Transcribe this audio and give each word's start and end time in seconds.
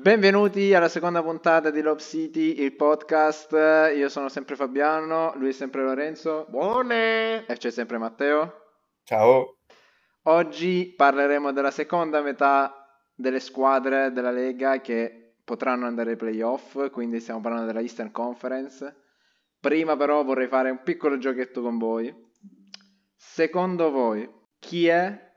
Benvenuti 0.00 0.72
alla 0.72 0.88
seconda 0.88 1.22
puntata 1.22 1.68
di 1.68 1.82
Love 1.82 2.00
City, 2.00 2.62
il 2.62 2.74
podcast. 2.74 3.52
Io 3.94 4.08
sono 4.08 4.30
sempre 4.30 4.56
Fabiano, 4.56 5.34
lui 5.36 5.50
è 5.50 5.52
sempre 5.52 5.82
Lorenzo. 5.82 6.46
Buone! 6.48 7.44
E 7.44 7.56
c'è 7.58 7.70
sempre 7.70 7.98
Matteo. 7.98 8.78
Ciao. 9.02 9.58
Oggi 10.22 10.94
parleremo 10.96 11.52
della 11.52 11.70
seconda 11.70 12.22
metà 12.22 12.82
delle 13.14 13.40
squadre 13.40 14.10
della 14.10 14.30
Lega 14.30 14.80
che 14.80 15.34
potranno 15.44 15.84
andare 15.84 16.12
ai 16.12 16.16
playoff, 16.16 16.90
quindi 16.90 17.20
stiamo 17.20 17.42
parlando 17.42 17.66
della 17.66 17.80
Eastern 17.80 18.10
Conference. 18.10 19.02
Prima 19.60 19.98
però 19.98 20.24
vorrei 20.24 20.48
fare 20.48 20.70
un 20.70 20.80
piccolo 20.82 21.18
giochetto 21.18 21.60
con 21.60 21.76
voi. 21.76 22.10
Secondo 23.14 23.90
voi, 23.90 24.26
chi 24.58 24.86
è 24.86 25.34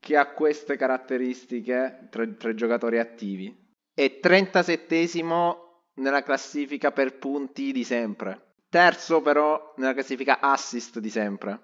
che 0.00 0.16
ha 0.16 0.32
queste 0.32 0.78
caratteristiche 0.78 2.08
tra, 2.10 2.26
tra 2.26 2.48
i 2.48 2.54
giocatori 2.54 2.98
attivi? 2.98 3.64
È 3.98 4.20
37esimo 4.22 5.56
nella 5.94 6.22
classifica 6.22 6.92
per 6.92 7.16
punti 7.16 7.72
di 7.72 7.82
sempre. 7.82 8.56
Terzo 8.68 9.22
però 9.22 9.72
nella 9.78 9.94
classifica 9.94 10.38
assist 10.38 10.98
di 10.98 11.08
sempre. 11.08 11.60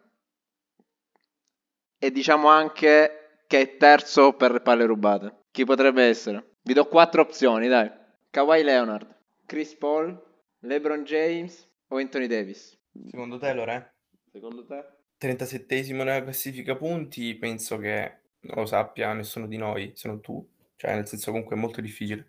E 1.99 2.11
diciamo 2.11 2.49
anche 2.49 3.43
che 3.47 3.61
è 3.61 3.77
terzo 3.77 4.33
per 4.33 4.63
palle 4.63 4.87
rubate. 4.87 5.43
Chi 5.51 5.67
potrebbe 5.67 6.05
essere? 6.05 6.55
Vi 6.63 6.73
do 6.73 6.87
quattro 6.87 7.21
opzioni, 7.21 7.69
dai. 7.69 7.91
Kawhi 8.31 8.62
Leonard, 8.62 9.15
Chris 9.45 9.75
Paul, 9.75 10.19
LeBron 10.61 11.05
James 11.05 11.71
o 11.89 11.99
Anthony 11.99 12.29
Davis. 12.29 12.75
Secondo 13.11 13.37
te, 13.37 13.53
Lore? 13.53 13.97
Secondo 14.33 14.65
te? 14.65 14.87
37esimo 15.21 15.97
nella 15.97 16.23
classifica 16.23 16.77
punti, 16.77 17.35
penso 17.35 17.77
che 17.77 18.21
non 18.41 18.57
lo 18.57 18.65
sappia 18.65 19.12
nessuno 19.12 19.47
di 19.47 19.59
noi, 19.59 19.93
se 19.95 20.09
non 20.09 20.23
tu. 20.23 20.49
Cioè, 20.83 20.97
nel 20.97 21.07
senso 21.07 21.31
comunque 21.31 21.55
è 21.55 21.59
molto 21.61 21.81
difficile. 21.81 22.27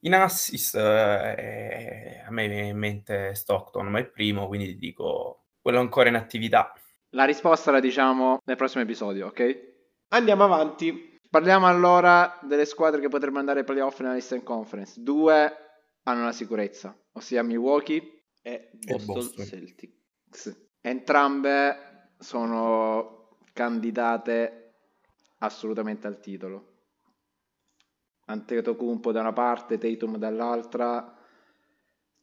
In 0.00 0.14
assist 0.14 0.74
eh, 0.74 2.24
a 2.26 2.30
me 2.32 2.48
viene 2.48 2.66
in 2.66 2.76
mente 2.76 3.36
Stockton, 3.36 3.86
ma 3.86 3.98
è 3.98 4.02
il 4.02 4.10
primo, 4.10 4.48
quindi 4.48 4.66
ti 4.66 4.78
dico 4.78 5.44
quello 5.60 5.78
ancora 5.78 6.08
in 6.08 6.16
attività. 6.16 6.72
La 7.10 7.24
risposta 7.24 7.70
la 7.70 7.78
diciamo 7.78 8.40
nel 8.46 8.56
prossimo 8.56 8.82
episodio, 8.82 9.28
ok? 9.28 9.72
Andiamo 10.08 10.42
avanti. 10.42 11.20
Parliamo 11.30 11.68
allora 11.68 12.40
delle 12.42 12.64
squadre 12.64 13.00
che 13.00 13.08
potrebbero 13.08 13.38
andare 13.38 13.60
ai 13.60 13.64
playoff 13.64 14.00
nella 14.00 14.14
Eastern 14.14 14.42
Conference. 14.42 15.00
Due 15.00 15.56
hanno 16.02 16.24
la 16.24 16.32
sicurezza, 16.32 16.98
ossia 17.12 17.44
Milwaukee 17.44 18.24
e 18.42 18.70
Boston, 18.72 19.14
Boston. 19.14 19.44
Celtics. 19.44 20.66
Entrambe 20.80 22.10
sono 22.18 23.38
candidate 23.52 24.78
assolutamente 25.38 26.08
al 26.08 26.18
titolo. 26.18 26.73
Antetokounmpo 28.26 29.12
da 29.12 29.20
una 29.20 29.32
parte, 29.32 29.78
Tatum 29.78 30.16
dall'altra. 30.16 31.16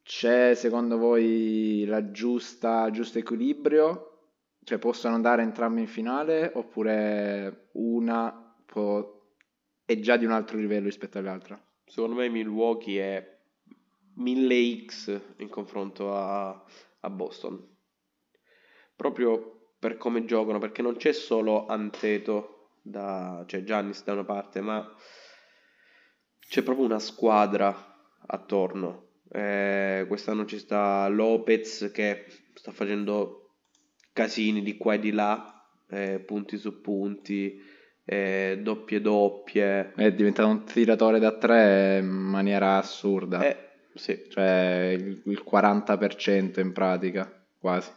C'è 0.03 0.55
secondo 0.55 0.97
voi 0.97 1.85
la 1.85 2.11
giusta, 2.11 2.89
giusto 2.89 3.19
equilibrio? 3.19 4.07
Cioè 4.63 4.77
possono 4.77 5.15
andare 5.15 5.43
entrambi 5.43 5.81
in 5.81 5.87
finale 5.87 6.51
oppure 6.53 7.69
una 7.73 8.55
può... 8.65 9.19
è 9.85 9.99
già 9.99 10.17
di 10.17 10.25
un 10.25 10.31
altro 10.31 10.57
livello 10.57 10.85
rispetto 10.85 11.17
all'altra? 11.17 11.61
Secondo 11.85 12.15
me 12.15 12.29
Milwaukee 12.29 13.01
è 13.01 13.39
1000x 14.17 15.21
in 15.37 15.49
confronto 15.49 16.15
a, 16.15 16.63
a 16.99 17.09
Boston. 17.09 17.67
Proprio 18.95 19.73
per 19.77 19.97
come 19.97 20.25
giocano, 20.25 20.59
perché 20.59 20.81
non 20.81 20.95
c'è 20.95 21.11
solo 21.11 21.65
Anteto, 21.65 22.77
da, 22.81 23.43
cioè 23.47 23.63
Giannis 23.63 24.03
da 24.03 24.13
una 24.13 24.23
parte, 24.23 24.61
ma 24.61 24.87
c'è 26.51 26.63
proprio 26.63 26.83
una 26.83 26.99
squadra 26.99 27.73
attorno. 28.27 29.05
Eh, 29.31 30.03
quest'anno 30.05 30.43
ci 30.43 30.59
sta 30.59 31.07
Lopez 31.07 31.91
che 31.93 32.25
sta 32.55 32.73
facendo 32.73 33.51
casini 34.11 34.61
di 34.61 34.75
qua 34.75 34.95
e 34.95 34.99
di 34.99 35.11
là, 35.11 35.65
eh, 35.89 36.19
punti 36.19 36.57
su 36.57 36.81
punti, 36.81 37.57
eh, 38.03 38.59
doppie 38.61 38.99
doppie. 38.99 39.93
È 39.93 40.11
diventato 40.11 40.49
un 40.49 40.65
tiratore 40.65 41.19
da 41.19 41.37
tre 41.37 41.99
in 41.99 42.09
maniera 42.09 42.75
assurda. 42.75 43.47
Eh, 43.47 43.69
sì. 43.93 44.25
Cioè 44.29 44.93
il 44.99 45.21
il 45.23 45.45
40% 45.49 46.59
in 46.59 46.73
pratica, 46.73 47.31
quasi. 47.59 47.91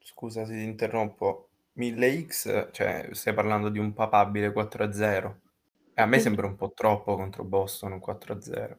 Scusa 0.00 0.44
se 0.44 0.54
ti 0.54 0.64
interrompo. 0.64 1.50
1000x, 1.76 2.72
cioè 2.72 3.08
stai 3.12 3.34
parlando 3.34 3.68
di 3.68 3.78
un 3.78 3.92
papabile 3.92 4.50
4-0. 4.50 5.41
A 5.94 6.06
me 6.06 6.18
sembra 6.18 6.46
un 6.46 6.56
po' 6.56 6.72
troppo 6.74 7.16
contro 7.16 7.44
Boston 7.44 7.92
un 7.92 8.00
4-0. 8.00 8.78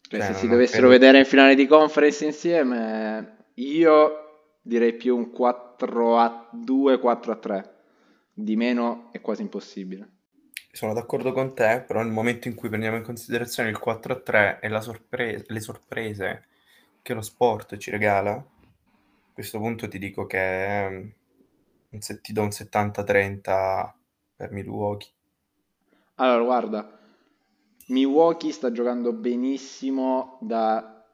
Cioè, 0.00 0.20
Cioè, 0.20 0.32
se 0.32 0.34
si 0.34 0.48
dovessero 0.48 0.88
credo- 0.88 0.88
vedere 0.88 1.18
in 1.18 1.24
finale 1.24 1.54
di 1.54 1.66
conference 1.66 2.24
insieme, 2.24 3.36
io 3.54 4.56
direi 4.62 4.94
più 4.94 5.16
un 5.16 5.30
4 5.30 6.18
a 6.18 6.48
2, 6.52 6.98
4 6.98 7.32
a 7.32 7.36
3. 7.36 7.74
Di 8.32 8.56
meno 8.56 9.08
è 9.12 9.20
quasi 9.20 9.42
impossibile. 9.42 10.08
Sono 10.72 10.92
d'accordo 10.92 11.32
con 11.32 11.54
te, 11.54 11.84
però 11.86 12.02
nel 12.02 12.10
momento 12.12 12.48
in 12.48 12.54
cui 12.54 12.68
prendiamo 12.68 12.96
in 12.96 13.04
considerazione 13.04 13.68
il 13.68 13.78
4-3 13.78 14.58
e 14.60 14.68
la 14.68 14.80
sorpre- 14.80 15.44
le 15.46 15.60
sorprese 15.60 16.46
che 17.00 17.14
lo 17.14 17.20
sport 17.22 17.76
ci 17.76 17.90
regala, 17.90 18.32
a 18.32 18.44
questo 19.32 19.58
punto 19.58 19.86
ti 19.86 19.98
dico 19.98 20.26
che 20.26 20.84
ehm, 20.84 21.12
un 21.90 22.00
se- 22.00 22.20
ti 22.20 22.32
do 22.32 22.42
un 22.42 22.50
70-30 22.50 23.94
per 24.34 24.50
Milwaukee. 24.50 25.10
Allora, 26.16 26.44
guarda, 26.44 26.98
Milwaukee 27.88 28.52
sta 28.52 28.70
giocando 28.70 29.12
benissimo 29.12 30.38
da, 30.40 31.04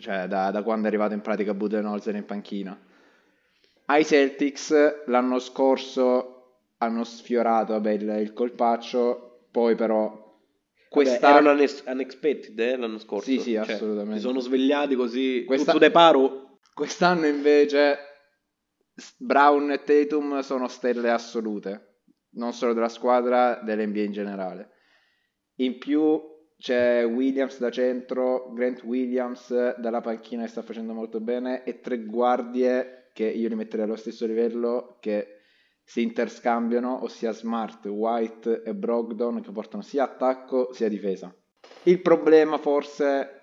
cioè, 0.00 0.26
da, 0.26 0.50
da 0.50 0.62
quando 0.62 0.84
è 0.84 0.88
arrivato 0.88 1.14
in 1.14 1.20
pratica 1.20 1.54
Budenholzer 1.54 2.14
in 2.14 2.24
panchina. 2.24 2.78
Ai 3.86 4.04
Celtics 4.04 5.04
l'anno 5.06 5.38
scorso 5.38 6.32
hanno 6.78 7.04
sfiorato 7.04 7.72
vabbè, 7.72 7.90
il, 7.92 8.08
il 8.20 8.32
colpaccio, 8.32 9.46
poi 9.50 9.74
però 9.74 10.24
quest'anno... 10.88 11.38
erano 11.38 11.52
unex- 11.52 11.84
unexpected 11.86 12.58
eh, 12.58 12.76
l'anno 12.76 12.98
scorso. 12.98 13.28
Sì, 13.30 13.38
sì, 13.38 13.52
Cioè, 13.52 13.72
assolutamente. 13.72 14.16
Si 14.16 14.26
sono 14.26 14.40
svegliati 14.40 14.94
così, 14.94 15.44
Questa- 15.44 15.72
tutto 15.72 15.84
de 15.84 15.90
paro. 15.90 16.58
Quest'anno 16.74 17.26
invece 17.26 17.98
Brown 19.16 19.70
e 19.70 19.82
Tatum 19.82 20.40
sono 20.40 20.68
stelle 20.68 21.10
assolute, 21.10 21.85
non 22.36 22.52
solo 22.52 22.72
della 22.72 22.88
squadra, 22.88 23.60
dell'NBA 23.62 24.00
in 24.00 24.12
generale. 24.12 24.70
In 25.56 25.78
più 25.78 26.20
c'è 26.58 27.04
Williams 27.04 27.58
da 27.58 27.70
centro, 27.70 28.52
Grant 28.52 28.82
Williams 28.82 29.76
dalla 29.76 30.00
panchina 30.00 30.42
che 30.42 30.48
sta 30.48 30.62
facendo 30.62 30.94
molto 30.94 31.20
bene 31.20 31.64
e 31.64 31.80
tre 31.80 32.04
guardie 32.04 33.10
che 33.12 33.24
io 33.24 33.48
li 33.48 33.54
metterei 33.54 33.84
allo 33.84 33.96
stesso 33.96 34.26
livello 34.26 34.96
che 35.00 35.40
si 35.82 36.02
interscambiano, 36.02 37.04
ossia 37.04 37.32
Smart, 37.32 37.86
White 37.86 38.62
e 38.62 38.74
Brogdon 38.74 39.40
che 39.40 39.52
portano 39.52 39.82
sia 39.82 40.04
attacco 40.04 40.72
sia 40.72 40.88
difesa. 40.88 41.34
Il 41.84 42.00
problema 42.00 42.58
forse 42.58 43.36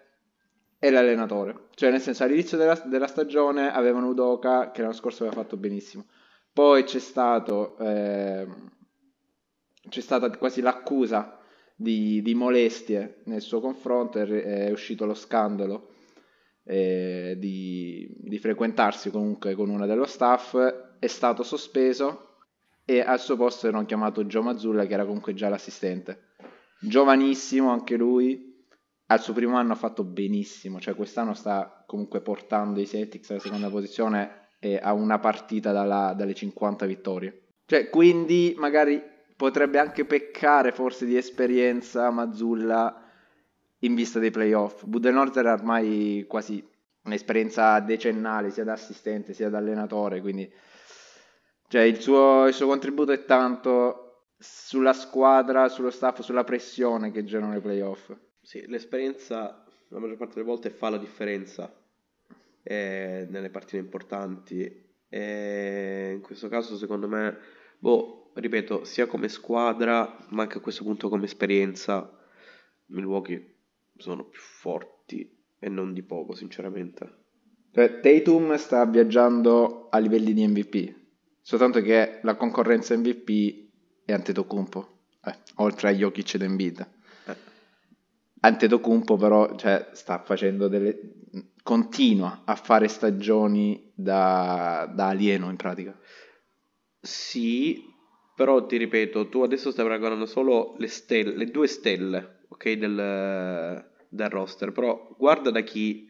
è 0.77 0.89
l'allenatore. 0.89 1.67
Cioè, 1.75 1.91
nel 1.91 2.01
senso, 2.01 2.23
all'inizio 2.23 2.57
della, 2.57 2.75
della 2.85 3.07
stagione 3.07 3.71
avevano 3.71 4.09
Udoka 4.09 4.71
che 4.71 4.81
l'anno 4.81 4.93
scorso 4.93 5.23
aveva 5.23 5.41
fatto 5.41 5.55
benissimo. 5.55 6.07
Poi 6.51 6.83
c'è 6.83 6.99
stato 6.99 7.77
ehm, 7.77 8.71
c'è 9.89 10.01
stata 10.01 10.29
quasi 10.37 10.61
l'accusa 10.61 11.39
di, 11.75 12.21
di 12.21 12.33
molestie 12.33 13.21
nel 13.25 13.41
suo 13.41 13.59
confronto, 13.59 14.19
è, 14.19 14.25
è 14.25 14.71
uscito 14.71 15.05
lo 15.05 15.13
scandalo 15.13 15.89
eh, 16.65 17.35
di, 17.37 18.07
di 18.17 18.39
frequentarsi 18.39 19.09
comunque 19.09 19.53
con 19.55 19.69
una 19.69 19.85
dello 19.85 20.05
staff, 20.05 20.55
è 20.99 21.07
stato 21.07 21.43
sospeso 21.43 22.29
e 22.85 23.01
al 23.01 23.19
suo 23.19 23.35
posto 23.35 23.67
erano 23.67 23.85
chiamato 23.85 24.25
Joe 24.25 24.43
Mazzulla 24.43 24.85
che 24.85 24.93
era 24.93 25.05
comunque 25.05 25.33
già 25.33 25.49
l'assistente. 25.49 26.31
Giovanissimo 26.79 27.71
anche 27.71 27.95
lui, 27.95 28.65
al 29.07 29.21
suo 29.21 29.33
primo 29.33 29.55
anno 29.55 29.73
ha 29.73 29.77
fatto 29.77 30.03
benissimo, 30.03 30.79
cioè 30.79 30.95
quest'anno 30.95 31.33
sta 31.33 31.83
comunque 31.85 32.21
portando 32.21 32.79
i 32.79 32.87
Celtics 32.87 33.29
alla 33.29 33.39
seconda 33.39 33.69
posizione 33.69 34.49
e 34.59 34.79
a 34.81 34.93
una 34.93 35.19
partita 35.19 35.71
dalla- 35.71 36.13
dalle 36.15 36.33
50 36.33 36.85
vittorie. 36.85 37.47
Cioè, 37.65 37.89
quindi 37.89 38.53
magari 38.57 39.01
potrebbe 39.35 39.79
anche 39.79 40.05
peccare 40.05 40.71
forse 40.71 41.05
di 41.05 41.17
esperienza 41.17 42.09
Mazzulla 42.09 43.01
in 43.79 43.95
vista 43.95 44.19
dei 44.19 44.31
playoff. 44.31 44.85
Budenholzer 44.85 45.45
ha 45.45 45.53
ormai 45.53 46.25
quasi 46.27 46.65
un'esperienza 47.03 47.79
decennale 47.79 48.49
sia 48.49 48.63
da 48.63 48.73
assistente 48.73 49.33
sia 49.33 49.49
da 49.49 49.57
allenatore, 49.57 50.21
quindi 50.21 50.51
cioè, 51.67 51.81
il, 51.81 51.99
suo, 51.99 52.45
il 52.47 52.53
suo 52.53 52.67
contributo 52.67 53.11
è 53.11 53.25
tanto 53.25 54.27
sulla 54.37 54.93
squadra, 54.93 55.69
sullo 55.69 55.89
staff, 55.89 56.19
sulla 56.19 56.43
pressione 56.43 57.11
che 57.11 57.23
generano 57.23 57.57
i 57.57 57.61
playoff. 57.61 58.11
Sì, 58.41 58.65
l'esperienza 58.67 59.63
la 59.87 59.99
maggior 59.99 60.17
parte 60.17 60.35
delle 60.35 60.45
volte 60.45 60.69
fa 60.69 60.89
la 60.89 60.97
differenza 60.97 61.73
eh, 62.61 63.27
nelle 63.29 63.49
partite 63.49 63.77
importanti. 63.77 64.91
E 65.07 66.11
in 66.13 66.21
questo 66.21 66.47
caso, 66.47 66.75
secondo 66.77 67.07
me, 67.07 67.37
boh, 67.79 68.22
ripeto, 68.33 68.83
sia 68.83 69.07
come 69.07 69.27
squadra, 69.29 70.17
ma 70.29 70.43
anche 70.43 70.57
a 70.57 70.61
questo 70.61 70.83
punto 70.83 71.09
come 71.09 71.25
esperienza, 71.25 72.11
Milwaukee 72.87 73.55
sono 73.97 74.25
più 74.25 74.41
forti 74.41 75.29
e 75.59 75.69
non 75.69 75.93
di 75.93 76.03
poco, 76.03 76.35
sinceramente. 76.35 77.21
Cioè, 77.71 77.99
Tatum 77.99 78.55
sta 78.55 78.85
viaggiando 78.85 79.89
a 79.89 79.97
livelli 79.97 80.33
di 80.33 80.47
MVP, 80.47 80.93
soltanto 81.41 81.81
che 81.81 82.19
la 82.21 82.35
concorrenza 82.35 82.95
MVP 82.95 83.63
è 84.05 84.13
Antetokounmpo, 84.13 84.99
eh, 85.25 85.37
oltre 85.55 85.89
a 85.89 85.93
Jokic 85.93 86.35
ed 86.35 86.41
Embiid. 86.43 86.87
Eh. 87.25 87.35
Antetokounmpo 88.41 89.15
però 89.15 89.55
cioè, 89.55 89.89
sta 89.93 90.21
facendo 90.23 90.67
delle... 90.67 90.99
continua 91.63 92.41
a 92.45 92.55
fare 92.55 92.87
stagioni 92.87 93.91
da, 93.95 94.91
da 94.93 95.07
alieno 95.07 95.49
in 95.49 95.55
pratica. 95.55 95.97
Sì, 96.99 97.92
però 98.35 98.65
ti 98.65 98.77
ripeto, 98.77 99.29
tu 99.29 99.41
adesso 99.43 99.71
stai 99.71 99.85
paragonando 99.85 100.25
solo 100.25 100.75
le 100.77 100.87
stelle, 100.87 101.35
le 101.35 101.45
due 101.51 101.67
stelle, 101.67 102.39
ok, 102.49 102.71
del, 102.73 103.85
del 104.09 104.29
roster, 104.29 104.71
però 104.71 105.15
guarda 105.17 105.51
da 105.51 105.61
chi 105.61 106.07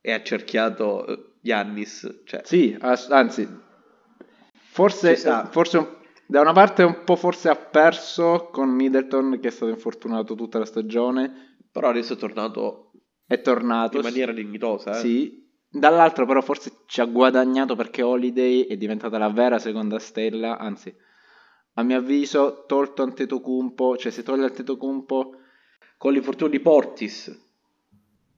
è 0.00 0.12
accerchiato 0.12 1.06
eh, 1.06 1.32
Giannis, 1.40 2.22
cioè, 2.24 2.42
Sì, 2.44 2.76
anzi, 2.80 3.48
forse, 4.52 5.16
sta. 5.16 5.46
forse 5.50 5.98
da 6.26 6.40
una 6.40 6.52
parte 6.52 6.82
un 6.82 7.02
po' 7.04 7.16
forse 7.16 7.48
ha 7.48 7.56
perso 7.56 8.48
con 8.50 8.70
Middleton 8.70 9.38
che 9.40 9.48
è 9.48 9.50
stato 9.50 9.70
infortunato 9.70 10.34
tutta 10.34 10.58
la 10.58 10.64
stagione, 10.64 11.56
però 11.70 11.88
adesso 11.88 12.14
è 12.14 12.16
tornato 12.16 12.92
è 13.26 13.40
tornato. 13.40 13.96
in 13.96 14.02
maniera 14.02 14.32
dignitosa, 14.32 14.90
eh. 14.96 15.00
Sì, 15.00 15.43
dall'altro 15.74 16.24
però 16.24 16.40
forse 16.40 16.84
ci 16.86 17.00
ha 17.00 17.04
guadagnato 17.04 17.74
perché 17.74 18.02
Holiday 18.02 18.62
è 18.66 18.76
diventata 18.76 19.18
la 19.18 19.30
vera 19.30 19.58
seconda 19.58 19.98
stella, 19.98 20.56
anzi, 20.56 20.94
a 21.74 21.82
mio 21.82 21.98
avviso, 21.98 22.64
tolto 22.66 23.02
Antetokounmpo, 23.02 23.96
cioè 23.96 24.12
se 24.12 24.22
toglie 24.22 24.44
Antetokounmpo, 24.44 25.38
Con 25.96 26.12
l'infortunio 26.12 26.52
di 26.52 26.60
Portis 26.60 27.28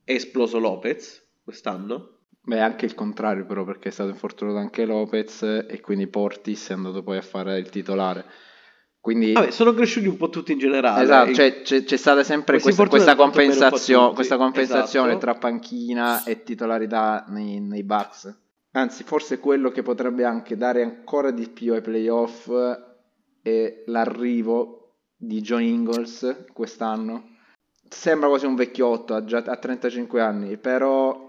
è 0.04 0.12
esploso 0.12 0.58
Lopez 0.58 1.26
quest'anno. 1.42 2.18
beh 2.40 2.60
anche 2.60 2.84
il 2.86 2.94
contrario 2.94 3.44
però 3.44 3.64
perché 3.64 3.88
è 3.88 3.92
stato 3.92 4.10
infortunato 4.10 4.58
anche 4.58 4.84
Lopez 4.84 5.42
e 5.42 5.80
quindi 5.80 6.06
Portis 6.06 6.68
è 6.68 6.74
andato 6.74 7.02
poi 7.02 7.16
a 7.16 7.22
fare 7.22 7.58
il 7.58 7.68
titolare. 7.68 8.24
Quindi 9.06 9.34
Vabbè, 9.34 9.52
sono 9.52 9.72
cresciuti 9.72 10.08
un 10.08 10.16
po' 10.16 10.30
tutti 10.30 10.50
in 10.50 10.58
generale. 10.58 11.04
Esatto, 11.04 11.30
E- 11.30 11.34
cioè 11.34 11.62
c'è, 11.62 11.84
c'è 11.84 11.96
stata 11.96 12.24
sempre 12.24 12.58
questa, 12.60 12.88
questa 12.88 13.14
tutti. 13.14 14.14
questa 14.16 14.36
compensazione 14.36 15.10
Esatto. 15.10 15.24
tra 15.24 15.34
panchina 15.34 16.24
e 16.24 16.42
titolarità 16.42 17.24
nei, 17.28 17.60
nei 17.60 17.84
Bucks. 17.84 18.36
Anzi, 18.72 19.04
forse 19.04 19.38
quello 19.38 19.70
che 19.70 19.82
potrebbe 19.82 20.24
anche 20.24 20.56
dare 20.56 20.82
ancora 20.82 21.30
di 21.30 21.48
più 21.48 21.72
ai 21.74 21.82
playoff 21.82 22.50
è 23.42 23.84
l'arrivo 23.86 24.94
di 25.16 25.40
John 25.40 25.62
Ingles 25.62 26.46
quest'anno. 26.52 27.28
Sembra 27.88 28.26
quasi 28.28 28.46
un 28.46 28.56
vecchiotto, 28.56 29.14
ha 29.14 29.24
già 29.24 29.38
ha 29.46 29.56
35 29.56 30.20
anni, 30.20 30.56
però 30.56 31.25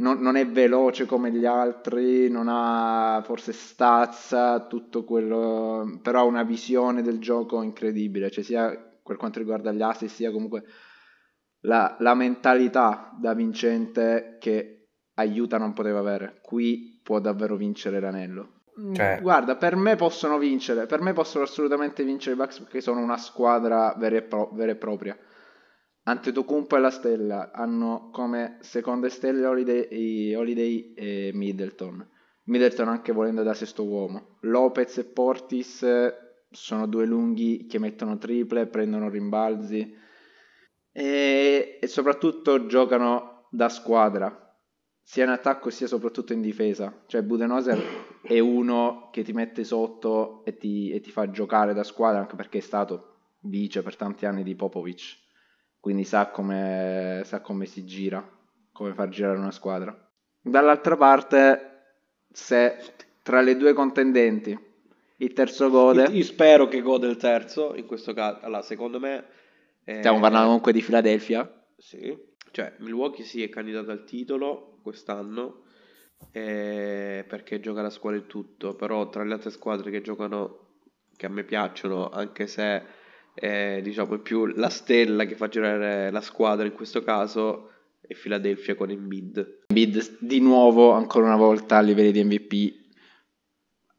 non, 0.00 0.20
non 0.20 0.36
è 0.36 0.46
veloce 0.46 1.06
come 1.06 1.30
gli 1.30 1.44
altri, 1.46 2.28
non 2.30 2.46
ha 2.48 3.22
forse 3.24 3.52
stazza, 3.52 4.66
tutto 4.66 5.04
quello, 5.04 5.98
però 6.02 6.20
ha 6.20 6.24
una 6.24 6.42
visione 6.42 7.02
del 7.02 7.18
gioco 7.20 7.62
incredibile, 7.62 8.30
cioè 8.30 8.44
sia 8.44 8.70
per 9.02 9.16
quanto 9.16 9.38
riguarda 9.38 9.72
gli 9.72 9.82
assist, 9.82 10.14
sia 10.16 10.30
comunque 10.30 10.64
la, 11.62 11.96
la 12.00 12.14
mentalità 12.14 13.14
da 13.20 13.34
vincente 13.34 14.36
che 14.40 14.88
aiuta 15.14 15.58
non 15.58 15.72
poteva 15.72 15.98
avere. 15.98 16.38
Qui 16.42 17.00
può 17.02 17.20
davvero 17.20 17.56
vincere 17.56 18.00
l'anello. 18.00 18.62
Mm, 18.80 18.94
Cioè- 18.94 19.18
Guarda, 19.20 19.56
per 19.56 19.76
me 19.76 19.96
possono 19.96 20.38
vincere, 20.38 20.86
per 20.86 21.00
me 21.00 21.12
possono 21.12 21.44
assolutamente 21.44 22.04
vincere 22.04 22.34
i 22.34 22.38
Bucks 22.38 22.60
perché 22.60 22.80
sono 22.80 23.00
una 23.00 23.18
squadra 23.18 23.94
vera 23.98 24.16
e, 24.16 24.22
pro- 24.22 24.50
vera 24.54 24.72
e 24.72 24.76
propria. 24.76 25.18
Antetokounmpo 26.02 26.76
e 26.76 26.80
la 26.80 26.90
Stella 26.90 27.50
hanno 27.52 28.08
come 28.10 28.56
seconde 28.60 29.10
stelle 29.10 29.44
Holiday, 29.44 30.34
Holiday 30.34 30.94
e 30.94 31.30
Middleton. 31.34 32.08
Middleton 32.44 32.88
anche 32.88 33.12
volendo 33.12 33.42
da 33.42 33.52
sesto 33.52 33.84
uomo. 33.84 34.38
Lopez 34.40 34.98
e 34.98 35.04
Portis 35.04 35.82
eh, 35.82 36.14
sono 36.50 36.86
due 36.86 37.04
lunghi 37.04 37.66
che 37.66 37.78
mettono 37.78 38.16
triple, 38.16 38.66
prendono 38.66 39.10
rimbalzi 39.10 39.94
e, 40.90 41.78
e 41.80 41.86
soprattutto 41.86 42.66
giocano 42.66 43.46
da 43.50 43.68
squadra, 43.68 44.56
sia 45.02 45.24
in 45.24 45.30
attacco 45.30 45.68
sia 45.68 45.86
soprattutto 45.86 46.32
in 46.32 46.40
difesa. 46.40 47.04
Cioè 47.06 47.22
Budenholzer 47.22 47.78
è 48.22 48.38
uno 48.38 49.10
che 49.12 49.22
ti 49.22 49.32
mette 49.32 49.64
sotto 49.64 50.44
e 50.46 50.56
ti, 50.56 50.90
e 50.90 51.00
ti 51.00 51.10
fa 51.10 51.30
giocare 51.30 51.74
da 51.74 51.84
squadra 51.84 52.20
anche 52.20 52.36
perché 52.36 52.58
è 52.58 52.62
stato 52.62 53.34
vice 53.42 53.82
per 53.82 53.96
tanti 53.96 54.24
anni 54.24 54.42
di 54.42 54.56
Popovic 54.56 55.19
quindi 55.80 56.04
sa 56.04 56.28
come, 56.28 57.22
sa 57.24 57.40
come 57.40 57.66
si 57.66 57.84
gira, 57.84 58.24
come 58.70 58.94
far 58.94 59.08
girare 59.08 59.38
una 59.38 59.50
squadra. 59.50 59.96
Dall'altra 60.40 60.96
parte, 60.96 61.82
se 62.30 62.76
tra 63.22 63.40
le 63.40 63.56
due 63.56 63.72
contendenti 63.72 64.58
il 65.16 65.32
terzo 65.32 65.68
gode, 65.68 66.04
Io 66.04 66.22
spero 66.22 66.68
che 66.68 66.80
gode 66.80 67.08
il 67.08 67.16
terzo, 67.16 67.74
in 67.74 67.86
questo 67.86 68.12
caso. 68.12 68.44
Allora, 68.44 68.62
secondo 68.62 68.98
me... 69.00 69.24
eh, 69.84 69.98
stiamo 69.98 70.20
parlando 70.20 70.46
comunque 70.46 70.72
di 70.72 70.82
Philadelphia, 70.82 71.50
Sì, 71.76 72.16
cioè 72.52 72.74
Milwaukee 72.78 73.24
sì 73.24 73.42
è 73.42 73.48
candidato 73.48 73.90
al 73.90 74.04
titolo 74.04 74.78
quest'anno 74.82 75.64
eh, 76.32 77.24
perché 77.26 77.60
gioca 77.60 77.82
la 77.82 77.90
squadra 77.90 78.18
in 78.20 78.26
tutto, 78.26 78.74
però 78.74 79.08
tra 79.08 79.24
le 79.24 79.32
altre 79.34 79.50
squadre 79.50 79.90
che 79.90 80.00
giocano, 80.00 80.68
che 81.16 81.26
a 81.26 81.30
me 81.30 81.44
piacciono, 81.44 82.10
anche 82.10 82.46
se 82.46 82.82
eh, 83.40 83.80
diciamo 83.82 84.16
è 84.16 84.18
più 84.18 84.46
la 84.46 84.68
stella 84.68 85.24
che 85.24 85.34
fa 85.34 85.48
girare 85.48 86.10
la 86.10 86.20
squadra 86.20 86.66
in 86.66 86.72
questo 86.72 87.02
caso 87.02 87.70
è 88.00 88.14
Philadelphia 88.14 88.74
con 88.74 88.90
Embiid. 88.90 89.64
Embiid 89.68 90.18
di 90.18 90.40
nuovo, 90.40 90.90
ancora 90.90 91.26
una 91.26 91.36
volta 91.36 91.76
a 91.76 91.80
livelli 91.80 92.12
di 92.12 92.24
MVP, 92.24 92.74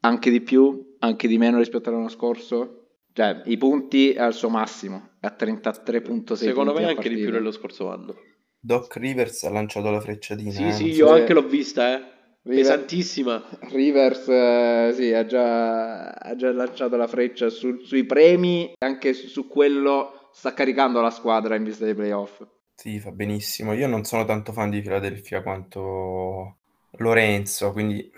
anche 0.02 0.30
di 0.30 0.42
più, 0.42 0.96
anche 1.00 1.28
di 1.28 1.38
meno 1.38 1.58
rispetto 1.58 1.90
all'anno 1.90 2.10
scorso. 2.10 2.78
Cioè, 3.14 3.42
i 3.46 3.58
punti 3.58 4.12
è 4.12 4.20
al 4.20 4.34
suo 4.34 4.50
massimo, 4.50 5.12
è 5.20 5.28
a 5.28 5.36
33.6 5.38 6.34
Secondo 6.34 6.74
me 6.74 6.86
anche 6.86 7.10
di 7.10 7.16
più 7.16 7.32
dello 7.32 7.52
scorso 7.52 7.90
anno. 7.90 8.16
Doc 8.60 8.96
Rivers 8.98 9.44
ha 9.44 9.50
lanciato 9.50 9.90
la 9.90 10.00
frecciatina. 10.00 10.52
Sì, 10.52 10.68
eh, 10.68 10.72
sì, 10.72 10.86
io 10.92 11.08
so- 11.08 11.14
anche 11.14 11.34
l'ho 11.34 11.48
vista, 11.48 11.98
eh. 11.98 12.04
River- 12.44 12.64
Pesantissima. 12.64 13.44
Rivers 13.72 14.28
eh, 14.28 14.92
sì, 14.96 15.14
ha 15.14 15.26
già, 15.26 16.10
ha 16.10 16.36
già 16.36 16.52
lanciato 16.52 16.96
la 16.98 17.08
freccia 17.08 17.50
sul- 17.50 17.84
sui 17.86 18.04
premi, 18.06 18.74
anche 18.80 19.14
su, 19.14 19.28
su 19.28 19.48
quello 19.48 20.30
sta 20.34 20.54
caricando 20.54 21.02
la 21.02 21.12
squadra 21.12 21.56
in 21.56 21.64
vista 21.64 21.86
dei 21.86 21.94
playoff. 21.94 22.42
Sì, 22.76 23.00
fa 23.00 23.12
benissimo. 23.12 23.74
Io 23.74 23.88
non 23.88 24.04
sono 24.06 24.26
tanto 24.26 24.54
fan 24.54 24.72
di 24.72 24.82
Philadelphia 24.82 25.44
quanto 25.44 26.58
Lorenzo, 26.98 27.72
quindi 27.72 28.12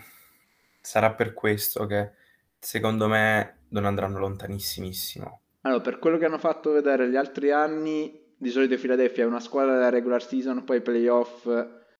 sarà 0.79 1.11
per 1.11 1.33
questo 1.33 1.85
che 1.85 2.11
secondo 2.59 3.09
me 3.09 3.57
non 3.69 3.85
andranno 3.85 4.19
lontanissimissimo. 4.19 5.39
Allora, 5.61 5.81
per 5.81 5.99
quello 5.99 6.17
che 6.17 6.25
hanno 6.25 6.37
fatto 6.37 6.71
vedere 6.71 7.09
gli 7.09 7.17
altri 7.17 7.51
anni, 7.51 8.21
di 8.37 8.49
solito 8.49 8.77
Philadelphia 8.77 9.23
è 9.23 9.27
una 9.27 9.39
squadra 9.41 9.73
della 9.73 9.89
regular 9.89 10.23
season, 10.23 10.63
poi 10.63 10.77
i 10.77 10.81
playoff 10.81 11.45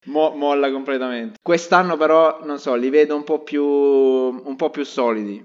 mo- 0.05 0.31
molla 0.35 0.71
completamente. 0.71 1.37
Quest'anno 1.41 1.97
però, 1.97 2.43
non 2.43 2.59
so, 2.59 2.75
li 2.75 2.89
vedo 2.89 3.15
un 3.15 3.23
po' 3.23 3.41
più, 3.43 3.63
un 3.63 4.55
po' 4.55 4.69
più 4.69 4.83
solidi, 4.83 5.43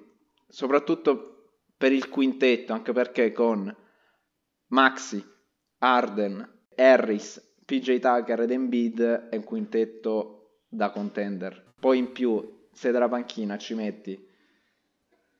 soprattutto 0.49 1.51
per 1.77 1.93
il 1.93 2.09
quintetto, 2.09 2.73
anche 2.73 2.93
perché 2.93 3.33
con 3.33 3.75
Maxi, 4.69 5.25
Arden, 5.79 6.67
Harris, 6.77 7.55
PJ 7.65 7.99
Tucker 7.99 8.41
ed 8.41 8.51
Embiid 8.51 9.29
è 9.31 9.37
un 9.37 9.45
quintetto 9.45 10.61
da 10.69 10.91
contender. 10.91 11.73
Poi 11.79 11.99
in 11.99 12.13
più, 12.13 12.67
se 12.73 12.91
dalla 12.91 13.09
panchina 13.09 13.57
ci 13.59 13.75
metti 13.75 14.27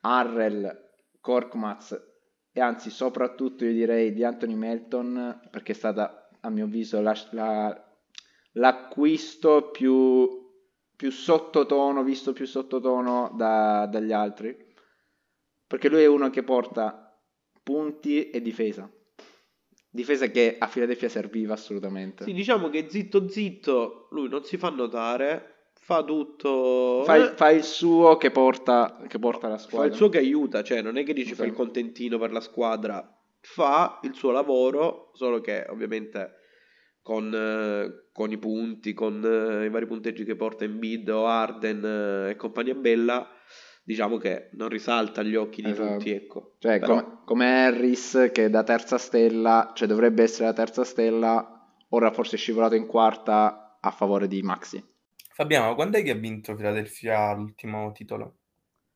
Harrell, 0.01 0.87
Korkmaz 1.21 2.07
e 2.51 2.61
anzi 2.61 2.89
soprattutto 2.89 3.65
io 3.65 3.73
direi 3.73 4.13
di 4.13 4.23
Anthony 4.23 4.55
Melton 4.55 5.39
perché 5.51 5.73
è 5.73 5.75
stata 5.75 6.29
a 6.39 6.49
mio 6.49 6.65
avviso 6.65 7.01
la- 7.01 7.15
la- 7.31 7.88
l'acquisto 8.53 9.69
più, 9.71 10.27
più 10.95 11.11
sottotono, 11.11 12.03
visto 12.03 12.33
più 12.33 12.45
sottotono 12.45 13.31
da- 13.35 13.85
dagli 13.85 14.11
altri 14.11 14.67
perché 15.69 15.87
lui 15.87 16.01
è 16.01 16.07
uno 16.07 16.31
che 16.31 16.41
porta 16.41 17.15
punti 17.61 18.31
e 18.31 18.41
difesa. 18.41 18.91
Difesa 19.91 20.25
che 20.27 20.55
a 20.57 20.67
Philadelphia 20.67 21.09
serviva 21.09 21.53
assolutamente. 21.53 22.23
Sì, 22.23 22.33
diciamo 22.33 22.69
che 22.69 22.87
zitto 22.89 23.29
zitto 23.29 24.07
lui 24.09 24.27
non 24.29 24.43
si 24.43 24.57
fa 24.57 24.69
notare, 24.69 25.69
fa 25.79 26.03
tutto... 26.03 27.03
fa, 27.03 27.15
il, 27.17 27.23
eh, 27.25 27.35
fa 27.35 27.51
il 27.51 27.63
suo 27.63 28.17
che 28.17 28.31
porta, 28.31 28.99
che 29.07 29.19
porta 29.19 29.47
la 29.47 29.59
fa 29.59 29.63
squadra. 29.67 29.87
il 29.89 29.93
suo 29.93 30.09
che 30.09 30.17
aiuta, 30.17 30.63
cioè 30.63 30.81
non 30.81 30.97
è 30.97 31.03
che 31.03 31.13
dici 31.13 31.35
fa 31.35 31.43
il 31.43 31.49
Esatto. 31.49 31.63
contentino 31.63 32.17
per 32.17 32.31
la 32.31 32.41
squadra, 32.41 33.19
fa 33.39 33.99
il 34.01 34.15
suo 34.15 34.31
lavoro, 34.31 35.11
solo 35.13 35.39
che 35.39 35.67
ovviamente 35.69 36.33
con, 37.09 37.33
eh, 37.33 38.09
con 38.13 38.31
i 38.31 38.37
punti, 38.37 38.93
con 38.93 39.23
eh, 39.25 39.65
i 39.65 39.69
vari 39.69 39.87
punteggi 39.87 40.23
che 40.23 40.35
porta 40.35 40.63
in 40.63 40.77
bid 40.77 41.09
o 41.09 41.25
Arden 41.25 41.83
eh, 41.83 42.29
e 42.29 42.35
compagnia 42.35 42.75
bella, 42.75 43.27
diciamo 43.83 44.17
che 44.17 44.51
non 44.51 44.69
risalta 44.69 45.21
agli 45.21 45.33
occhi 45.33 45.63
di 45.63 45.71
Esatto. 45.71 45.97
tutti, 45.97 46.11
ecco. 46.11 46.55
Cioè, 46.59 46.77
Però- 46.77 47.01
come, 47.01 47.21
come 47.25 47.65
Harris 47.65 48.29
che 48.31 48.51
da 48.51 48.61
terza 48.61 48.99
stella, 48.99 49.71
cioè 49.73 49.87
dovrebbe 49.87 50.21
essere 50.21 50.45
la 50.45 50.53
terza 50.53 50.83
stella, 50.83 51.73
ora 51.89 52.11
forse 52.11 52.35
è 52.35 52.37
scivolato 52.37 52.75
in 52.75 52.85
quarta 52.85 53.79
a 53.81 53.89
favore 53.89 54.27
di 54.27 54.43
Maxi. 54.43 54.85
Fabiano, 55.33 55.73
quando 55.73 55.97
è 55.97 56.03
che 56.03 56.11
ha 56.11 56.15
vinto 56.15 56.53
Philadelphia 56.53 57.33
l'ultimo 57.33 57.91
titolo? 57.91 58.35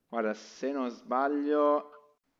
Guarda, 0.08 0.36
se 0.36 0.72
non 0.72 0.88
sbaglio, 0.92 1.90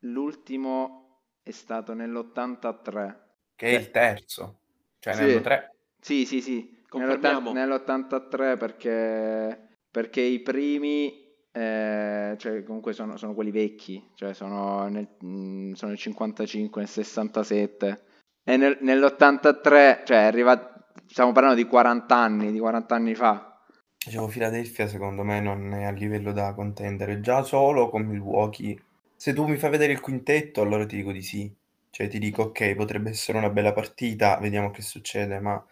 l'ultimo 0.02 1.24
è 1.42 1.50
stato 1.50 1.96
nell'83. 1.96 3.16
Che 3.56 3.66
è 3.66 3.72
il 3.76 3.90
terzo. 3.90 4.60
Cioè, 5.04 5.14
Sì. 5.16 5.20
ne 5.26 5.32
hanno 5.34 5.42
tre. 5.42 5.76
Sì, 6.00 6.26
sì, 6.26 6.40
sì, 6.40 6.82
Confermiamo. 6.88 7.52
nell'ottanta- 7.52 8.18
nell'83 8.30 8.58
perché, 8.58 9.68
perché 9.92 10.22
i 10.22 10.40
primi, 10.40 11.12
eh, 11.52 12.36
cioè 12.38 12.64
comunque 12.64 12.94
sono, 12.94 13.18
sono 13.18 13.34
quelli 13.34 13.52
vecchi, 13.52 14.02
cioè 14.16 14.34
sono 14.34 14.88
nel, 14.88 15.08
mm, 15.26 15.74
sono 15.74 15.92
nel 15.92 16.00
55, 16.00 16.82
nel 16.82 16.90
67 16.90 18.04
e 18.46 18.56
nel- 18.56 18.78
nell'83, 18.80 20.04
cioè 20.06 20.20
è 20.20 20.24
arrivato, 20.24 20.86
stiamo 21.06 21.34
parlando 21.34 21.58
di 21.62 21.68
40 21.68 22.16
anni, 22.16 22.54
di 22.54 22.60
40 22.60 22.96
anni 22.96 23.14
fa. 23.14 23.60
Dicevo, 24.06 24.28
Philadelphia 24.28 24.88
secondo 24.88 25.24
me 25.24 25.42
non 25.42 25.74
è 25.74 25.84
a 25.84 25.92
livello 25.92 26.32
da 26.32 26.54
contendere. 26.54 27.20
Già 27.20 27.44
solo 27.44 27.90
con 27.90 28.04
Milwaukee. 28.04 28.82
Se 29.18 29.34
tu 29.34 29.48
mi 29.48 29.58
fai 29.58 29.70
vedere 29.70 29.92
il 29.92 30.00
quintetto, 30.00 30.62
allora 30.62 30.86
ti 30.86 30.96
dico 30.96 31.12
di 31.12 31.22
sì. 31.22 31.54
Cioè 31.94 32.08
ti 32.08 32.18
dico, 32.18 32.42
ok, 32.42 32.74
potrebbe 32.74 33.12
essere 33.12 33.38
una 33.38 33.52
bella 33.52 33.72
partita, 33.72 34.40
vediamo 34.40 34.72
che 34.72 34.82
succede, 34.82 35.40
ma... 35.40 35.64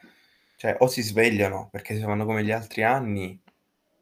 Cioè, 0.56 0.75
o 0.78 0.86
si 0.86 1.01
svegliano, 1.01 1.68
perché 1.72 1.98
se 1.98 2.06
vanno 2.06 2.25
come 2.25 2.44
gli 2.44 2.51
altri 2.51 2.84
anni... 2.84 3.42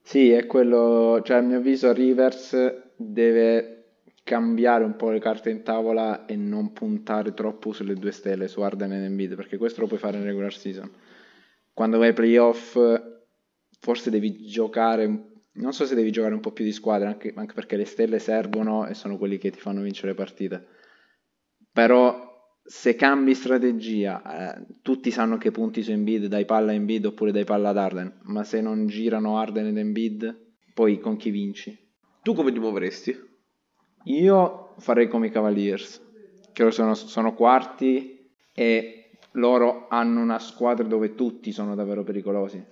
Sì, 0.02 0.30
è 0.30 0.46
quello, 0.46 1.22
cioè 1.24 1.38
a 1.38 1.42
mio 1.42 1.60
avviso 1.60 1.94
Rivers 1.94 2.92
deve 2.98 3.92
cambiare 4.26 4.84
un 4.84 4.98
po' 4.98 5.12
le 5.12 5.20
carte 5.20 5.50
in 5.50 5.64
tavola 5.64 6.26
e 6.26 6.36
non 6.36 6.74
puntare 6.74 7.34
troppo 7.34 7.72
sulle 7.72 7.94
due 7.94 8.12
stelle, 8.12 8.50
su 8.50 8.60
Harden 8.60 8.92
e 8.92 9.06
Embiid, 9.06 9.36
perché 9.36 9.56
questo 9.56 9.80
lo 9.80 9.88
puoi 9.88 10.00
fare 10.00 10.18
in 10.18 10.26
regular 10.26 10.54
season. 10.54 10.92
Quando 11.74 12.00
vai 12.00 12.10
ai 12.10 12.14
playoff 12.14 12.78
forse 13.80 14.10
devi 14.10 14.46
giocare, 14.46 15.08
non 15.54 15.72
so 15.72 15.86
se 15.86 15.96
devi 15.96 16.12
giocare 16.12 16.34
un 16.34 16.42
po' 16.42 16.52
più 16.52 16.66
di 16.66 16.74
squadra, 16.74 17.08
anche, 17.08 17.32
anche 17.34 17.54
perché 17.54 17.78
le 17.78 17.86
stelle 17.86 18.20
servono 18.20 18.88
e 18.88 18.94
sono 18.94 19.18
quelli 19.18 19.38
che 19.38 19.52
ti 19.52 19.60
fanno 19.60 19.82
vincere 19.82 20.10
le 20.10 20.16
partite. 20.16 20.68
Però 21.72 22.28
se 22.64 22.96
cambi 22.96 23.34
strategia, 23.34 24.56
eh, 24.56 24.66
tutti 24.82 25.12
sanno 25.12 25.38
che 25.38 25.52
punti 25.52 25.82
su 25.82 25.92
Embiid, 25.92 26.26
dai 26.26 26.46
palla 26.46 26.72
a 26.72 26.76
Embiid 26.76 27.06
oppure 27.06 27.32
dai 27.32 27.44
palla 27.44 27.70
ad 27.70 27.78
Arden, 27.78 28.20
ma 28.24 28.44
se 28.44 28.62
non 28.62 28.88
girano 28.88 29.38
Arden 29.38 29.68
ed 29.68 29.78
Embiid, 29.78 30.38
poi 30.74 31.00
con 31.00 31.18
chi 31.18 31.32
vinci? 31.32 31.78
Tu 32.22 32.34
come 32.34 32.52
ti 32.52 32.60
muoveresti? 32.60 33.28
Io 34.06 34.76
farei 34.78 35.08
come 35.08 35.28
i 35.28 35.32
Cavaliers, 35.32 36.02
che 36.54 36.72
sono, 36.72 36.94
sono 36.94 37.34
quarti 37.34 38.30
e 38.54 39.12
loro 39.34 39.88
hanno 39.90 40.22
una 40.22 40.40
squadra 40.40 40.86
dove 40.86 41.16
tutti 41.16 41.52
sono 41.52 41.76
davvero 41.76 42.04
pericolosi. 42.04 42.64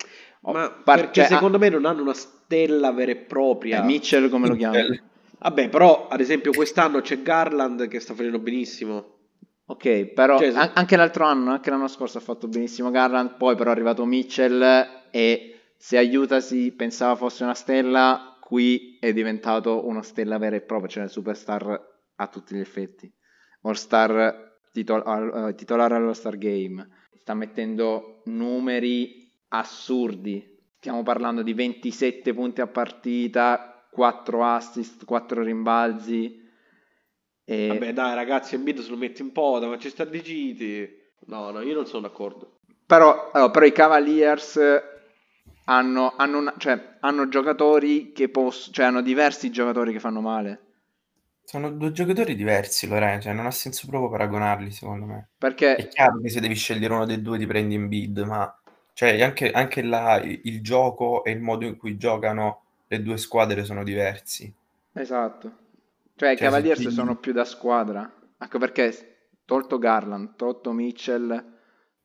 Oh, 0.42 0.52
Ma 0.52 0.70
par- 0.70 1.00
perché 1.00 1.22
cioè, 1.22 1.24
secondo 1.24 1.58
me 1.58 1.68
non 1.68 1.84
hanno 1.84 2.02
una 2.02 2.14
stella 2.14 2.92
vera 2.92 3.12
e 3.12 3.16
ah, 3.16 3.24
propria. 3.26 3.82
eh, 3.82 3.86
Mitchell 3.86 4.28
come 4.28 4.48
lo 4.48 4.54
chiami? 4.54 5.00
Vabbè, 5.40 5.68
però 5.68 6.08
ad 6.08 6.20
esempio 6.20 6.52
quest'anno 6.52 7.00
c'è 7.00 7.22
Garland 7.22 7.88
che 7.88 8.00
sta 8.00 8.14
facendo 8.14 8.38
benissimo. 8.38 9.16
Ok, 9.66 10.06
però 10.06 10.38
Cioè, 10.38 10.48
an- 10.54 10.70
anche 10.74 10.96
l'altro 10.96 11.24
anno, 11.24 11.50
anche 11.50 11.70
l'anno 11.70 11.88
scorso 11.88 12.18
ha 12.18 12.22
fatto 12.22 12.48
benissimo 12.48 12.90
Garland, 12.90 13.36
poi 13.36 13.54
però 13.54 13.70
è 13.70 13.72
arrivato 13.74 14.04
Mitchell 14.06 14.86
e 15.10 15.60
se 15.76 15.98
aiutasi 15.98 16.72
pensava 16.72 17.14
fosse 17.16 17.44
una 17.44 17.54
stella, 17.54 18.36
qui 18.40 18.96
è 18.98 19.12
diventato 19.12 19.86
una 19.86 20.02
stella 20.02 20.38
vera 20.38 20.56
e 20.56 20.62
propria, 20.62 20.88
cioè 20.88 21.04
il 21.04 21.10
superstar 21.10 21.96
a 22.16 22.26
tutti 22.28 22.54
gli 22.54 22.60
effetti. 22.60 23.12
All-star 23.62 24.56
titol- 24.72 25.02
al- 25.04 25.48
eh, 25.50 25.54
titolare 25.54 25.94
allo 25.96 26.14
Star 26.14 26.38
Game, 26.38 26.88
sta 27.20 27.34
mettendo 27.34 28.22
numeri 28.24 29.30
assurdi. 29.48 30.56
Stiamo 30.78 31.02
parlando 31.02 31.42
di 31.42 31.52
27 31.52 32.32
punti 32.32 32.60
a 32.62 32.66
partita, 32.66 33.77
4 33.98 34.44
assist, 34.44 35.04
4 35.04 35.42
rimbalzi. 35.42 36.40
E... 37.44 37.66
Vabbè, 37.66 37.92
dai, 37.92 38.14
ragazzi, 38.14 38.54
Embiid 38.54 38.78
se 38.78 38.90
lo 38.90 38.96
mette 38.96 39.22
in 39.22 39.32
poda, 39.32 39.66
ma 39.66 39.76
ci 39.76 39.88
sta 39.90 40.04
di 40.04 40.22
giti. 40.22 40.88
No, 41.26 41.50
no, 41.50 41.60
io 41.62 41.74
non 41.74 41.84
sono 41.84 42.02
d'accordo. 42.02 42.58
Però, 42.86 43.30
allora, 43.32 43.50
però 43.50 43.66
i 43.66 43.72
Cavaliers 43.72 44.60
hanno, 45.64 46.14
hanno, 46.16 46.38
una- 46.38 46.54
cioè, 46.58 46.96
hanno 47.00 47.28
giocatori 47.28 48.12
che 48.12 48.28
possono, 48.28 48.72
cioè 48.72 48.86
hanno 48.86 49.02
diversi 49.02 49.50
giocatori 49.50 49.92
che 49.92 49.98
fanno 49.98 50.20
male. 50.20 50.60
Sono 51.42 51.72
due 51.72 51.90
giocatori 51.90 52.36
diversi, 52.36 52.86
Lorenzo, 52.86 53.26
cioè 53.26 53.32
non 53.34 53.46
ha 53.46 53.50
senso 53.50 53.88
proprio 53.88 54.10
paragonarli, 54.10 54.70
secondo 54.70 55.06
me. 55.06 55.30
È 55.74 55.86
Perché, 55.86 55.88
chiaro 55.88 56.20
che 56.20 56.28
se 56.28 56.40
devi 56.40 56.54
scegliere 56.54 56.94
uno 56.94 57.04
dei 57.06 57.20
due 57.20 57.38
ti 57.38 57.46
prendi 57.46 57.74
in 57.74 57.88
bid, 57.88 58.18
ma 58.20 58.54
cioè, 58.92 59.20
anche, 59.22 59.50
anche 59.50 59.80
il 59.80 60.40
il 60.44 60.60
gioco 60.62 61.24
e 61.24 61.30
il 61.32 61.40
modo 61.40 61.64
in 61.66 61.76
cui 61.76 61.96
giocano 61.96 62.67
le 62.88 63.02
due 63.02 63.16
squadre 63.16 63.64
sono 63.64 63.84
diversi. 63.84 64.52
esatto, 64.92 65.48
cioè 66.16 66.32
i 66.32 66.36
Cioè, 66.36 66.46
Cavaliers 66.48 66.80
ti- 66.80 66.90
sono 66.90 67.16
più 67.16 67.32
da 67.32 67.44
squadra. 67.44 68.12
Anche 68.38 68.58
perché, 68.58 69.28
tolto 69.44 69.78
Garland, 69.78 70.34
tolto 70.36 70.72
Mitchell, 70.72 71.56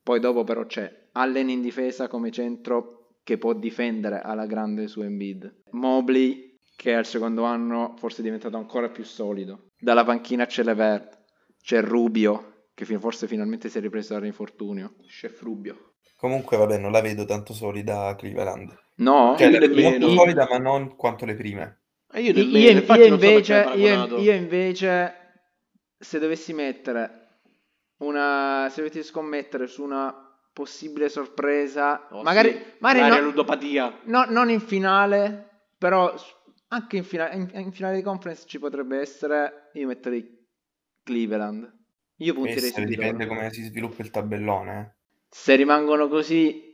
poi 0.02 0.20
dopo 0.20 0.44
però 0.44 0.66
c'è 0.66 1.08
Allen 1.14 1.50
in 1.50 1.62
difesa 1.62 2.08
come 2.08 2.32
centro 2.32 3.18
che 3.24 3.38
può 3.38 3.54
difendere 3.54 4.20
alla 4.22 4.46
grande 4.46 4.88
su 4.88 5.02
Embiid. 5.02 5.62
Mobley, 5.72 6.60
che 6.76 6.94
al 6.94 7.06
secondo 7.06 7.44
anno 7.44 7.94
forse 7.98 8.20
è 8.20 8.24
diventato 8.24 8.58
ancora 8.58 8.90
più 8.90 9.04
solido. 9.04 9.70
Dalla 9.80 10.04
panchina 10.04 10.46
c'è 10.46 10.64
Levert, 10.64 11.20
c'è 11.62 11.82
Rubio, 11.82 12.66
che 12.74 12.86
forse 12.86 13.28
finalmente 13.28 13.70
si 13.70 13.78
è 13.78 13.82
ripreso 13.82 14.14
dall'infortunio. 14.14 14.96
Chef 15.08 15.42
Rubio. 15.42 15.94
Comunque, 16.18 16.58
vabbè, 16.58 16.78
non 16.80 16.92
la 16.92 17.02
vedo 17.02 17.26
tanto 17.26 17.54
solida 17.54 18.08
a 18.08 18.16
Cleveland. 18.16 18.76
No? 18.96 19.36
Cioè, 19.38 19.48
io 19.48 19.60
nemmeno. 19.60 19.90
molto 19.90 20.10
solida, 20.10 20.48
ma 20.50 20.58
non 20.58 20.96
quanto 20.96 21.26
le 21.26 21.36
prime. 21.36 21.82
E 22.12 22.22
io 22.22 22.32
Io, 22.32 22.44
nemmeno, 22.46 22.80
io- 22.80 22.86
so 22.86 23.04
invece, 23.06 23.66
io, 23.76 24.18
io 24.20 24.32
invece, 24.34 25.16
se 25.98 26.20
dovessi 26.20 26.54
mettere 26.54 27.20
una, 27.98 28.68
se 28.70 28.82
dovessi 28.84 29.04
scommettere 29.04 29.68
su 29.68 29.84
una 29.84 30.14
possibile 30.54 31.10
sorpresa, 31.10 32.08
Oh, 32.12 32.22
magari, 32.22 32.52
sì, 32.52 32.62
magari 32.80 33.00
l'aria 33.02 33.20
no- 33.22 33.26
ludopatia. 33.28 34.00
no- 34.04 34.26
non 34.30 34.50
in 34.52 34.60
finale, 34.60 35.66
però 35.78 36.14
anche 36.68 36.98
in, 36.98 37.04
fina- 37.04 37.32
in- 37.32 37.50
in 37.54 37.72
finale 37.72 37.96
di 37.96 38.04
conference 38.04 38.46
ci 38.46 38.60
potrebbe 38.60 39.00
essere, 39.00 39.70
io 39.74 39.88
metterei 39.88 40.42
Cleveland. 41.02 41.72
Io 42.18 42.34
punterei 42.34 42.60
Questo 42.60 42.80
su 42.82 42.86
dipende 42.86 43.26
come 43.26 43.52
si 43.52 43.64
sviluppa 43.64 44.04
il 44.04 44.12
tabellone. 44.12 44.80
eh. 44.80 45.02
Se 45.30 45.56
rimangono 45.56 46.08
così, 46.08 46.73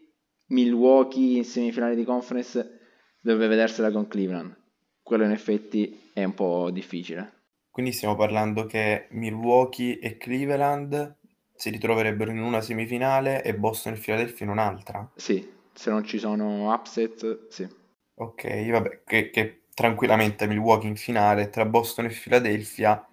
Milwaukee 0.49 1.37
in 1.37 1.45
semifinale 1.45 1.95
di 1.95 2.03
conference 2.03 2.79
dovrebbe 3.19 3.47
vedersela 3.47 3.91
con 3.91 4.07
Cleveland. 4.07 4.55
Quello 5.01 5.23
in 5.23 5.31
effetti 5.31 6.09
è 6.13 6.23
un 6.23 6.33
po' 6.33 6.69
difficile. 6.71 7.33
Quindi 7.69 7.91
stiamo 7.91 8.15
parlando 8.15 8.65
che 8.65 9.07
Milwaukee 9.11 9.99
e 9.99 10.17
Cleveland 10.17 11.17
si 11.53 11.69
ritroverebbero 11.69 12.31
in 12.31 12.39
una 12.39 12.61
semifinale 12.61 13.43
e 13.43 13.55
Boston 13.55 13.93
e 13.93 13.97
Philadelphia 13.97 14.45
in 14.45 14.51
un'altra. 14.51 15.11
Sì, 15.15 15.47
se 15.73 15.89
non 15.89 16.03
ci 16.03 16.17
sono 16.17 16.73
upset, 16.73 17.47
sì. 17.49 17.67
Ok, 18.15 18.69
vabbè, 18.69 19.01
che, 19.05 19.29
che 19.29 19.61
tranquillamente 19.73 20.47
Milwaukee 20.47 20.89
in 20.89 20.95
finale 20.95 21.49
tra 21.49 21.65
Boston 21.65 22.05
e 22.05 22.09
Philadelphia. 22.09 23.05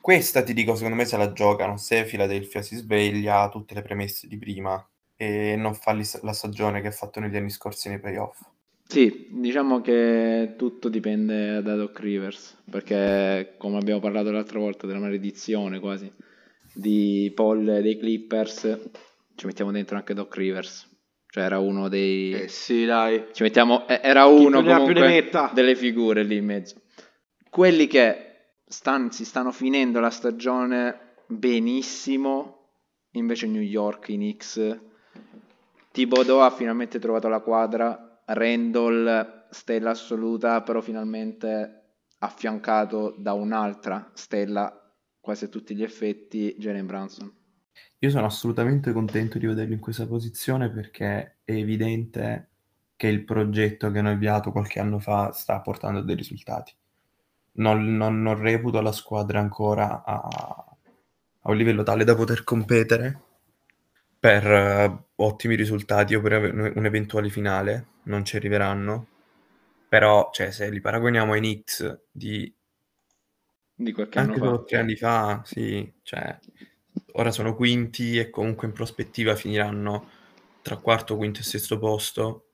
Questa 0.00 0.42
ti 0.42 0.54
dico, 0.54 0.74
secondo 0.74 0.96
me 0.96 1.04
se 1.04 1.16
la 1.16 1.32
giocano 1.32 1.76
se 1.76 2.04
Philadelphia 2.04 2.62
si 2.62 2.76
sveglia 2.76 3.48
tutte 3.48 3.74
le 3.74 3.82
premesse 3.82 4.26
di 4.26 4.38
prima 4.38 4.84
e 5.16 5.56
non 5.56 5.74
fa 5.74 5.92
la 6.22 6.32
stagione 6.32 6.80
che 6.80 6.88
ha 6.88 6.92
fatto 6.92 7.20
negli 7.20 7.36
anni 7.36 7.50
scorsi 7.50 7.88
nei 7.88 7.98
playoff. 7.98 8.40
Sì, 8.88 9.28
diciamo 9.30 9.80
che 9.80 10.54
tutto 10.56 10.88
dipende 10.88 11.60
da 11.62 11.74
Doc 11.74 11.98
Rivers, 11.98 12.62
perché 12.70 13.54
come 13.58 13.78
abbiamo 13.78 13.98
parlato 14.00 14.30
l'altra 14.30 14.58
volta 14.60 14.86
della 14.86 15.00
maledizione 15.00 15.80
quasi 15.80 16.10
di 16.72 17.32
Paul 17.34 17.68
e 17.68 17.82
dei 17.82 17.98
Clippers, 17.98 18.90
ci 19.34 19.46
mettiamo 19.46 19.72
dentro 19.72 19.96
anche 19.96 20.14
Doc 20.14 20.36
Rivers. 20.36 20.88
Cioè 21.28 21.44
era 21.44 21.58
uno 21.58 21.88
dei... 21.88 22.32
Eh 22.32 22.48
sì, 22.48 22.84
dai. 22.84 23.26
Ci 23.32 23.42
mettiamo... 23.42 23.86
eh, 23.88 24.00
Era 24.02 24.26
uno 24.26 24.62
comunque 24.62 25.00
metta. 25.00 25.50
delle 25.52 25.74
figure 25.74 26.22
lì 26.22 26.36
in 26.36 26.44
mezzo. 26.46 26.76
Quelli 27.50 27.86
che 27.88 28.36
stan- 28.66 29.10
si 29.10 29.24
stanno 29.24 29.52
finendo 29.52 30.00
la 30.00 30.10
stagione 30.10 31.14
benissimo, 31.26 32.68
invece 33.12 33.46
New 33.48 33.60
York, 33.60 34.08
i 34.10 34.14
Knicks, 34.14 34.78
Thibodeau 35.96 36.40
ha 36.40 36.50
finalmente 36.50 36.98
trovato 36.98 37.26
la 37.26 37.40
quadra, 37.40 38.20
Randall 38.26 39.46
stella 39.48 39.92
assoluta, 39.92 40.60
però 40.60 40.82
finalmente 40.82 41.84
affiancato 42.18 43.14
da 43.16 43.32
un'altra 43.32 44.10
stella 44.12 44.94
quasi 45.18 45.44
a 45.44 45.48
tutti 45.48 45.74
gli 45.74 45.82
effetti, 45.82 46.54
Jalen 46.58 46.84
Brunson. 46.84 47.34
Io 47.98 48.10
sono 48.10 48.26
assolutamente 48.26 48.92
contento 48.92 49.38
di 49.38 49.46
vederlo 49.46 49.74
in 49.74 49.80
questa 49.80 50.06
posizione 50.06 50.70
perché 50.70 51.38
è 51.44 51.52
evidente 51.52 52.50
che 52.96 53.08
il 53.08 53.24
progetto 53.24 53.90
che 53.90 53.98
hanno 53.98 54.10
avviato 54.10 54.52
qualche 54.52 54.80
anno 54.80 54.98
fa 54.98 55.32
sta 55.32 55.60
portando 55.60 56.00
dei 56.02 56.16
risultati. 56.16 56.74
non, 57.58 57.96
non- 57.96 58.22
non 58.22 58.38
reputo 58.38 58.80
la 58.80 58.92
squadra 58.92 59.40
ancora 59.40 60.04
a, 60.04 60.20
a 61.40 61.50
un 61.50 61.56
livello 61.56 61.82
tale 61.82 62.04
da 62.04 62.14
poter 62.14 62.44
competere 62.44 63.22
per 64.26 64.44
eh, 64.46 65.04
ottimi 65.16 65.54
risultati 65.54 66.14
o 66.14 66.20
per 66.20 66.32
ave- 66.32 66.72
un'eventuale 66.76 67.28
finale, 67.30 67.86
non 68.04 68.24
ci 68.24 68.36
arriveranno. 68.36 69.06
Però, 69.88 70.30
cioè, 70.32 70.50
se 70.50 70.68
li 70.70 70.80
paragoniamo 70.80 71.32
ai 71.32 71.38
Knicks 71.40 72.00
di 72.10 72.52
Di 73.74 73.90
qualche 73.92 74.20
anno 74.20 74.36
fa. 74.36 74.66
tre 74.66 74.78
anni 74.78 74.96
fa, 74.96 75.42
sì, 75.44 75.92
cioè, 76.02 76.38
ora 77.12 77.30
sono 77.30 77.54
quinti 77.54 78.18
e 78.18 78.30
comunque 78.30 78.66
in 78.66 78.72
prospettiva 78.72 79.36
finiranno 79.36 80.08
tra 80.62 80.78
quarto, 80.78 81.16
quinto 81.16 81.40
e 81.40 81.42
sesto 81.44 81.78
posto 81.78 82.48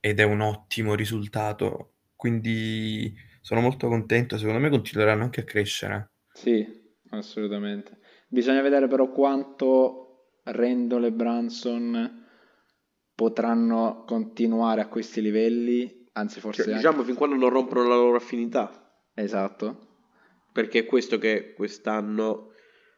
ed 0.00 0.20
è 0.20 0.24
un 0.24 0.40
ottimo 0.40 0.94
risultato. 0.94 1.94
Quindi 2.16 3.14
sono 3.40 3.60
molto 3.60 3.88
contento, 3.88 4.38
secondo 4.38 4.60
me 4.60 4.70
continueranno 4.70 5.24
anche 5.24 5.40
a 5.40 5.44
crescere. 5.44 6.10
Sì, 6.32 6.66
assolutamente. 7.10 7.98
Bisogna 8.28 8.62
vedere 8.62 8.88
però 8.88 9.10
quanto 9.10 10.11
Randall 10.44 11.04
e 11.04 11.12
Branson 11.12 12.24
potranno 13.14 14.04
continuare 14.06 14.80
a 14.80 14.88
questi 14.88 15.20
livelli, 15.20 16.08
anzi 16.12 16.40
forse 16.40 16.62
Cioè, 16.62 16.72
anche- 16.72 16.86
diciamo 16.86 17.04
fin 17.04 17.14
quando 17.14 17.36
non 17.36 17.50
rompono 17.50 17.86
la 17.86 17.94
loro 17.94 18.16
affinità. 18.16 19.00
Esatto. 19.14 19.88
Perché 20.52 20.80
è 20.80 20.84
questo 20.86 21.18
che 21.18 21.52
quest'anno 21.54 22.52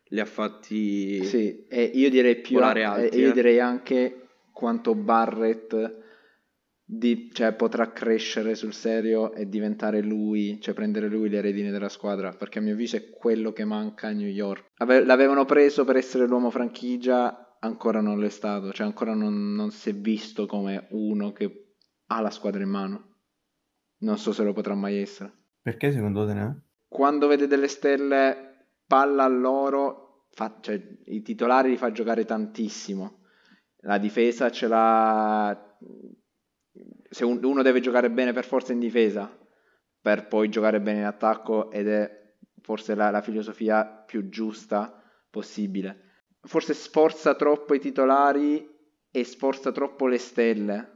li 0.09 0.21
ha 0.21 0.25
fatti... 0.25 1.25
Sì, 1.25 1.67
e 1.67 1.83
io 1.83 2.11
direi 2.11 2.41
più 2.41 2.59
e 2.59 2.83
alti, 2.83 3.19
io 3.19 3.31
eh. 3.31 3.33
direi 3.33 3.61
anche 3.61 4.29
quanto 4.53 4.95
Barrett 4.95 6.03
di- 6.85 7.31
cioè, 7.33 7.55
potrà 7.55 7.93
crescere 7.93 8.55
sul 8.55 8.73
serio 8.75 9.33
e 9.33 9.49
diventare 9.49 10.03
lui, 10.03 10.61
cioè 10.61 10.75
prendere 10.75 11.09
lui 11.09 11.29
le 11.29 11.41
redini 11.41 11.71
della 11.71 11.89
squadra, 11.89 12.31
perché 12.33 12.59
a 12.59 12.63
mio 12.63 12.75
avviso 12.75 12.97
è 12.97 13.11
quello 13.11 13.53
che 13.53 13.65
manca 13.65 14.09
a 14.09 14.13
New 14.13 14.29
York. 14.29 14.73
Ave- 14.77 15.05
l'avevano 15.05 15.45
preso 15.45 15.85
per 15.85 15.97
essere 15.97 16.27
l'uomo 16.27 16.51
franchigia, 16.51 17.57
ancora 17.61 18.01
non 18.01 18.19
lo 18.19 18.27
è 18.27 18.31
stato, 18.31 18.73
cioè 18.73 18.87
ancora 18.87 19.15
non, 19.15 19.55
non 19.55 19.71
si 19.71 19.91
è 19.91 19.95
visto 19.95 20.47
come 20.47 20.87
uno 20.91 21.33
che 21.33 21.77
ha 22.07 22.21
la 22.21 22.31
squadra 22.31 22.63
in 22.63 22.69
mano. 22.69 23.09
Non 23.99 24.19
so 24.19 24.33
se 24.33 24.43
lo 24.43 24.53
potrà 24.53 24.75
mai 24.75 24.99
essere 24.99 25.33
Perché 25.63 25.91
secondo 25.91 26.27
te 26.27 26.35
ne? 26.35 26.63
quando 26.87 27.27
vede 27.27 27.47
delle 27.47 27.69
stelle 27.69 28.67
palla 28.87 29.25
a 29.25 29.29
loro, 29.29 30.27
fa- 30.33 30.59
cioè, 30.61 30.81
i 31.07 31.23
titolari 31.23 31.71
li 31.71 31.77
fa 31.79 31.91
giocare 31.91 32.25
tantissimo. 32.27 33.21
La 33.79 33.99
difesa 33.99 34.51
ce 34.51 34.69
l'ha. 34.69 35.77
Se 37.15 37.25
un- 37.25 37.39
uno 37.45 37.63
deve 37.63 37.79
giocare 37.79 38.11
bene 38.11 38.33
per 38.33 38.45
forza 38.45 38.73
in 38.73 38.81
difesa, 38.81 39.31
per 40.01 40.27
poi 40.27 40.49
giocare 40.49 40.81
bene 40.81 40.99
in 40.99 41.05
attacco, 41.05 41.71
ed 41.71 41.87
è 41.87 42.33
forse 42.61 42.97
la, 42.97 43.11
la 43.11 43.21
filosofia 43.21 43.85
più 43.85 44.29
giusta 44.29 45.01
possibile. 45.31 46.01
Forse 46.41 46.75
sforza 46.75 47.37
troppo 47.37 47.73
i 47.73 47.79
titolari 47.79 48.69
e 49.13 49.25
sforza 49.25 49.71
troppo 49.71 50.09
le 50.09 50.19
stelle. 50.19 50.91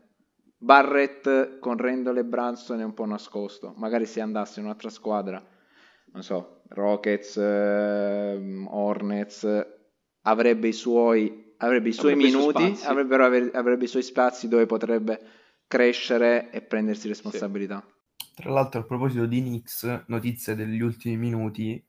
Barrett 0.57 1.61
con 1.61 1.77
Randall 1.77 2.17
e 2.17 2.25
Branson 2.25 2.81
è 2.81 2.85
un 2.85 2.95
po' 2.95 3.07
nascosto. 3.07 3.73
Magari 3.77 4.05
se 4.05 4.21
andasse 4.21 4.59
in 4.59 4.67
un'altra 4.67 4.91
squadra, 4.91 5.41
non 6.13 6.25
so, 6.25 6.63
Rockets, 6.71 7.37
ehm, 7.37 8.67
Hornets, 8.69 9.67
avrebbe 10.23 10.67
i 10.67 10.73
suoi, 10.73 11.55
avrebbe 11.59 11.91
i 11.91 11.93
suoi 11.93 12.13
Avrebbe 12.13 12.27
i 12.27 12.31
suoi 12.33 12.55
minuti, 12.57 12.85
avrebbero 12.87 13.25
ave- 13.25 13.51
avrebbe 13.53 13.85
i 13.85 13.89
suoi 13.89 14.03
spazi 14.03 14.49
dove 14.49 14.67
potrebbe 14.67 15.21
crescere 15.69 16.51
e 16.51 16.63
prendersi 16.63 17.07
responsabilità. 17.07 17.87
Tra 18.35 18.51
l'altro, 18.51 18.81
a 18.81 18.85
proposito 18.85 19.27
di 19.27 19.41
Knicks, 19.41 20.05
notizie 20.07 20.55
degli 20.55 20.81
ultimi 20.81 21.17
minuti, 21.17 21.85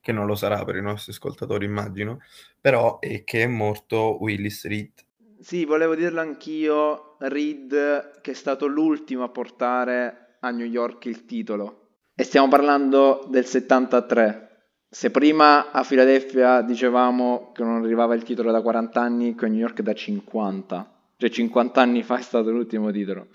che 0.00 0.12
non 0.12 0.26
lo 0.26 0.34
sarà 0.34 0.64
per 0.64 0.76
i 0.76 0.82
nostri 0.82 1.12
ascoltatori, 1.12 1.64
immagino, 1.66 2.20
però 2.60 2.98
è 3.00 3.24
che 3.24 3.42
è 3.42 3.46
morto 3.46 4.16
Willis 4.20 4.66
Reed. 4.66 4.92
Sì, 5.40 5.64
volevo 5.64 5.94
dirlo 5.94 6.20
anch'io, 6.20 7.16
Reed 7.18 8.20
che 8.20 8.30
è 8.30 8.34
stato 8.34 8.66
l'ultimo 8.66 9.24
a 9.24 9.28
portare 9.28 10.36
a 10.40 10.50
New 10.50 10.66
York 10.66 11.06
il 11.06 11.24
titolo. 11.24 11.88
E 12.14 12.22
stiamo 12.24 12.48
parlando 12.48 13.26
del 13.30 13.46
73. 13.46 14.48
Se 14.88 15.10
prima 15.10 15.70
a 15.70 15.82
Philadelphia 15.84 16.60
dicevamo 16.62 17.52
che 17.54 17.62
non 17.62 17.82
arrivava 17.82 18.14
il 18.14 18.22
titolo 18.22 18.50
da 18.50 18.60
40 18.60 19.00
anni, 19.00 19.34
qui 19.34 19.46
a 19.46 19.50
New 19.50 19.60
York 19.60 19.80
da 19.80 19.94
50. 19.94 20.99
Cioè 21.20 21.28
50 21.28 21.82
anni 21.82 22.02
fa 22.02 22.16
è 22.16 22.22
stato 22.22 22.50
l'ultimo 22.50 22.90
titolo. 22.90 23.28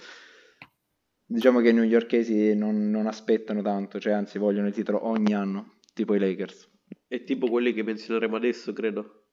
Diciamo 1.24 1.60
che 1.60 1.70
i 1.70 1.74
newyorkesi 1.74 2.56
non, 2.56 2.90
non 2.90 3.06
aspettano 3.06 3.62
tanto, 3.62 4.00
cioè 4.00 4.14
anzi 4.14 4.40
vogliono 4.40 4.66
il 4.68 4.74
titolo 4.74 5.06
ogni 5.08 5.36
anno, 5.36 5.76
tipo 5.94 6.16
i 6.16 6.20
Lakers. 6.20 6.68
È 7.08 7.24
tipo 7.24 7.48
quelli 7.48 7.74
che 7.74 7.84
menzioneremo 7.84 8.36
adesso, 8.38 8.74
credo. 8.74 9.26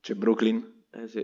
C'è 0.00 0.14
Brooklyn. 0.14 0.84
Eh 0.90 1.06
sì. 1.06 1.22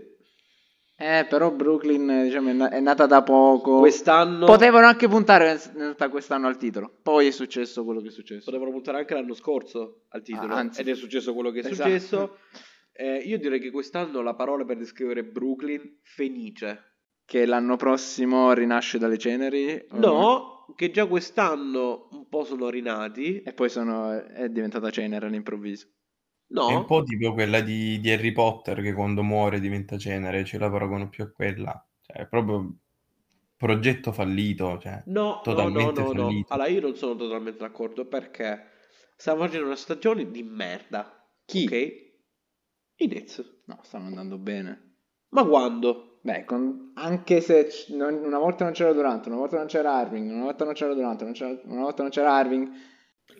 Eh, 0.95 1.25
però 1.27 1.51
Brooklyn 1.51 2.21
diciamo, 2.25 2.49
è, 2.49 2.53
na- 2.53 2.69
è 2.69 2.79
nata 2.79 3.07
da 3.07 3.23
poco. 3.23 3.79
Quest'anno... 3.79 4.45
Potevano 4.45 4.85
anche 4.85 5.07
puntare 5.07 5.59
in 5.73 5.79
realtà 5.79 6.09
quest'anno 6.09 6.45
al 6.45 6.57
titolo. 6.57 6.99
Poi 7.01 7.25
è 7.25 7.31
successo 7.31 7.83
quello 7.83 7.99
che 8.01 8.09
è 8.09 8.11
successo. 8.11 8.45
Potevano 8.45 8.69
puntare 8.69 8.99
anche 8.99 9.15
l'anno 9.15 9.33
scorso 9.33 10.03
al 10.09 10.21
titolo. 10.21 10.53
Ah, 10.53 10.57
anzi. 10.57 10.81
ed 10.81 10.87
è 10.87 10.93
successo 10.93 11.33
quello 11.33 11.49
che 11.49 11.61
è 11.61 11.65
Esatto. 11.67 11.89
successo. 11.89 12.37
Eh, 12.95 13.17
io 13.17 13.37
direi 13.39 13.59
che 13.59 13.71
quest'anno 13.71 14.21
la 14.21 14.35
parola 14.35 14.65
per 14.65 14.77
descrivere 14.77 15.23
Brooklyn, 15.23 15.99
fenice. 16.01 16.91
Che 17.25 17.45
l'anno 17.45 17.75
prossimo 17.77 18.53
rinasce 18.53 18.97
dalle 18.97 19.17
ceneri. 19.17 19.85
o- 19.91 19.97
No, 19.99 20.65
che 20.75 20.91
già 20.91 21.05
quest'anno 21.07 22.09
un 22.11 22.27
po' 22.27 22.43
sono 22.43 22.69
rinati. 22.69 23.41
E 23.41 23.53
poi 23.53 23.69
sono, 23.69 24.11
è 24.11 24.49
diventata 24.49 24.89
cenere 24.89 25.25
all'improvviso. 25.27 25.87
No, 26.47 26.69
È 26.69 26.73
un 26.75 26.85
po' 26.85 27.01
tipo 27.03 27.33
quella 27.33 27.61
di, 27.61 27.99
di 27.99 28.11
Harry 28.11 28.31
Potter 28.31 28.81
che 28.81 28.93
quando 28.93 29.23
muore 29.23 29.59
diventa 29.59 29.97
cenere, 29.97 30.43
ce 30.43 30.57
la 30.59 30.69
paragono 30.69 31.09
più 31.09 31.23
a 31.23 31.31
quella. 31.31 31.87
Cioè, 32.01 32.17
è 32.17 32.27
proprio 32.27 32.75
progetto 33.57 34.11
fallito, 34.11 34.77
cioè. 34.77 35.01
no, 35.05 35.41
totalmente 35.43 36.01
no, 36.01 36.07
no, 36.07 36.13
no, 36.13 36.23
no. 36.23 36.27
fallito. 36.29 36.53
Allora 36.53 36.67
io 36.69 36.81
non 36.81 36.95
sono 36.95 37.15
totalmente 37.15 37.59
d'accordo 37.59 38.05
perché 38.05 38.69
stiamo 39.15 39.39
facendo 39.45 39.65
una 39.65 39.75
stagione 39.75 40.29
di 40.29 40.43
merda. 40.43 41.25
Chi? 41.45 41.65
Ok? 41.65 42.12
I 43.03 43.07
Nets. 43.07 43.61
No, 43.65 43.79
stanno 43.83 44.07
andando 44.07 44.37
bene. 44.37 44.95
Ma 45.29 45.45
quando? 45.45 46.19
Beh, 46.21 46.45
con- 46.45 46.91
anche 46.95 47.41
se 47.41 47.65
c- 47.67 47.89
non- 47.89 48.23
una 48.23 48.37
volta 48.37 48.63
non 48.63 48.73
c'era 48.73 48.93
Durant, 48.93 49.25
una 49.25 49.35
volta 49.35 49.57
non 49.57 49.65
c'era 49.67 50.01
Irving, 50.01 50.31
una 50.31 50.43
volta 50.43 50.63
non 50.63 50.73
c'era 50.73 50.93
Durant, 50.93 51.21
non 51.23 51.33
c'era- 51.33 51.59
una 51.65 51.81
volta 51.81 52.01
non 52.01 52.11
c'era 52.11 52.39
Irving. 52.39 52.69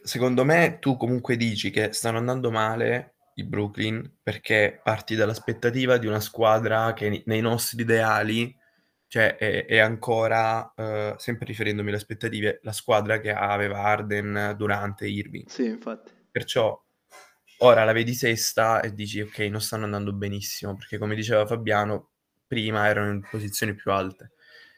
Secondo 0.01 0.43
me 0.43 0.79
tu 0.79 0.97
comunque 0.97 1.37
dici 1.37 1.69
che 1.71 1.93
stanno 1.93 2.17
andando 2.17 2.51
male 2.51 3.15
i 3.35 3.45
Brooklyn 3.45 4.17
perché 4.21 4.79
parti 4.83 5.15
dall'aspettativa 5.15 5.97
di 5.97 6.07
una 6.07 6.19
squadra 6.19 6.93
che 6.93 7.23
nei- 7.25 7.41
nostri 7.41 7.81
ideali, 7.81 8.53
cioè 9.07 9.37
è, 9.37 9.65
è 9.65 9.77
ancora, 9.79 10.73
eh, 10.75 11.13
sempre 11.17 11.45
riferendomi 11.45 11.87
alle 11.87 11.97
aspettative, 11.97 12.59
la 12.63 12.73
squadra 12.73 13.19
che 13.19 13.31
aveva 13.31 13.79
Arden, 13.79 14.55
Durant 14.57 15.01
e 15.03 15.09
Irving. 15.09 15.47
Sì, 15.47 15.65
infatti. 15.67 16.11
Perciò 16.29 16.77
ora 17.63 17.83
la 17.83 17.93
vedi 17.93 18.13
sesta 18.13 18.81
e 18.81 18.93
dici 18.93 19.21
ok, 19.21 19.39
non 19.39 19.61
stanno 19.61 19.85
andando 19.85 20.13
benissimo, 20.13 20.75
perché 20.75 20.97
come 20.97 21.15
diceva 21.15 21.45
Fabiano, 21.45 22.09
prima 22.47 22.87
erano 22.87 23.11
in 23.11 23.21
posizioni 23.29 23.73
più 23.73 23.91
alte. 23.91 24.31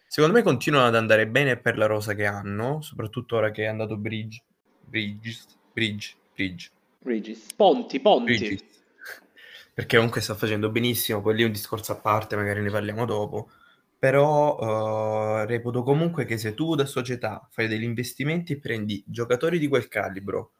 Secondo 0.08 0.38
me 0.38 0.44
continuano 0.44 0.88
ad 0.88 0.96
andare 0.96 1.28
bene 1.28 1.58
per 1.58 1.78
la 1.78 1.88
rosa 1.88 2.14
che 2.14 2.26
hanno, 2.26 2.82
soprattutto 2.82 3.36
ora 3.36 3.52
che 3.52 3.64
è 3.64 3.68
andato 3.68 3.98
Bridge, 3.98 4.42
Bridge, 4.80 5.44
Bridge, 5.74 6.16
Bridge, 6.34 6.70
Regis. 7.04 7.54
Ponti, 7.56 8.00
Ponti. 8.00 8.38
Bridges. 8.38 8.64
Perché 9.74 9.98
comunque 9.98 10.22
sta 10.22 10.36
facendo 10.36 10.70
benissimo, 10.70 11.22
poi 11.22 11.36
lì 11.36 11.42
è 11.44 11.46
un 11.46 11.52
discorso 11.52 11.92
a 11.92 12.00
parte, 12.00 12.36
magari 12.36 12.62
ne 12.62 12.70
parliamo 12.70 13.06
dopo. 13.06 13.50
Però 13.98 15.42
eh, 15.42 15.46
reputo 15.48 15.84
comunque 15.84 16.26
che 16.26 16.38
se 16.38 16.54
tu 16.54 16.76
da 16.76 16.86
società 16.86 17.48
fai 17.52 17.68
degli 17.68 17.84
investimenti 17.84 18.54
e 18.54 18.60
prendi 18.60 19.04
giocatori 19.08 19.58
di 19.58 19.68
quel 19.68 19.88
calibro, 19.88 20.52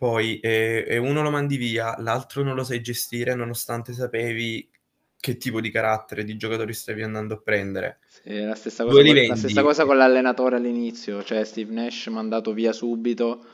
poi 0.00 0.40
e, 0.40 0.86
e 0.88 0.96
uno 0.96 1.20
lo 1.20 1.28
mandi 1.28 1.58
via, 1.58 1.94
l'altro 1.98 2.42
non 2.42 2.54
lo 2.54 2.64
sai 2.64 2.80
gestire 2.80 3.34
nonostante 3.34 3.92
sapevi 3.92 4.66
che 5.14 5.36
tipo 5.36 5.60
di 5.60 5.70
carattere 5.70 6.24
di 6.24 6.38
giocatori 6.38 6.72
stavi 6.72 7.02
andando 7.02 7.34
a 7.34 7.40
prendere. 7.42 7.98
Sì, 8.06 8.40
la 8.40 8.54
stessa 8.54 8.84
cosa, 8.84 9.02
con, 9.04 9.14
la 9.14 9.36
stessa 9.36 9.62
cosa 9.62 9.84
con 9.84 9.98
l'allenatore 9.98 10.56
all'inizio, 10.56 11.22
cioè 11.22 11.44
Steve 11.44 11.74
Nash 11.74 12.06
mandato 12.06 12.54
via 12.54 12.72
subito. 12.72 13.44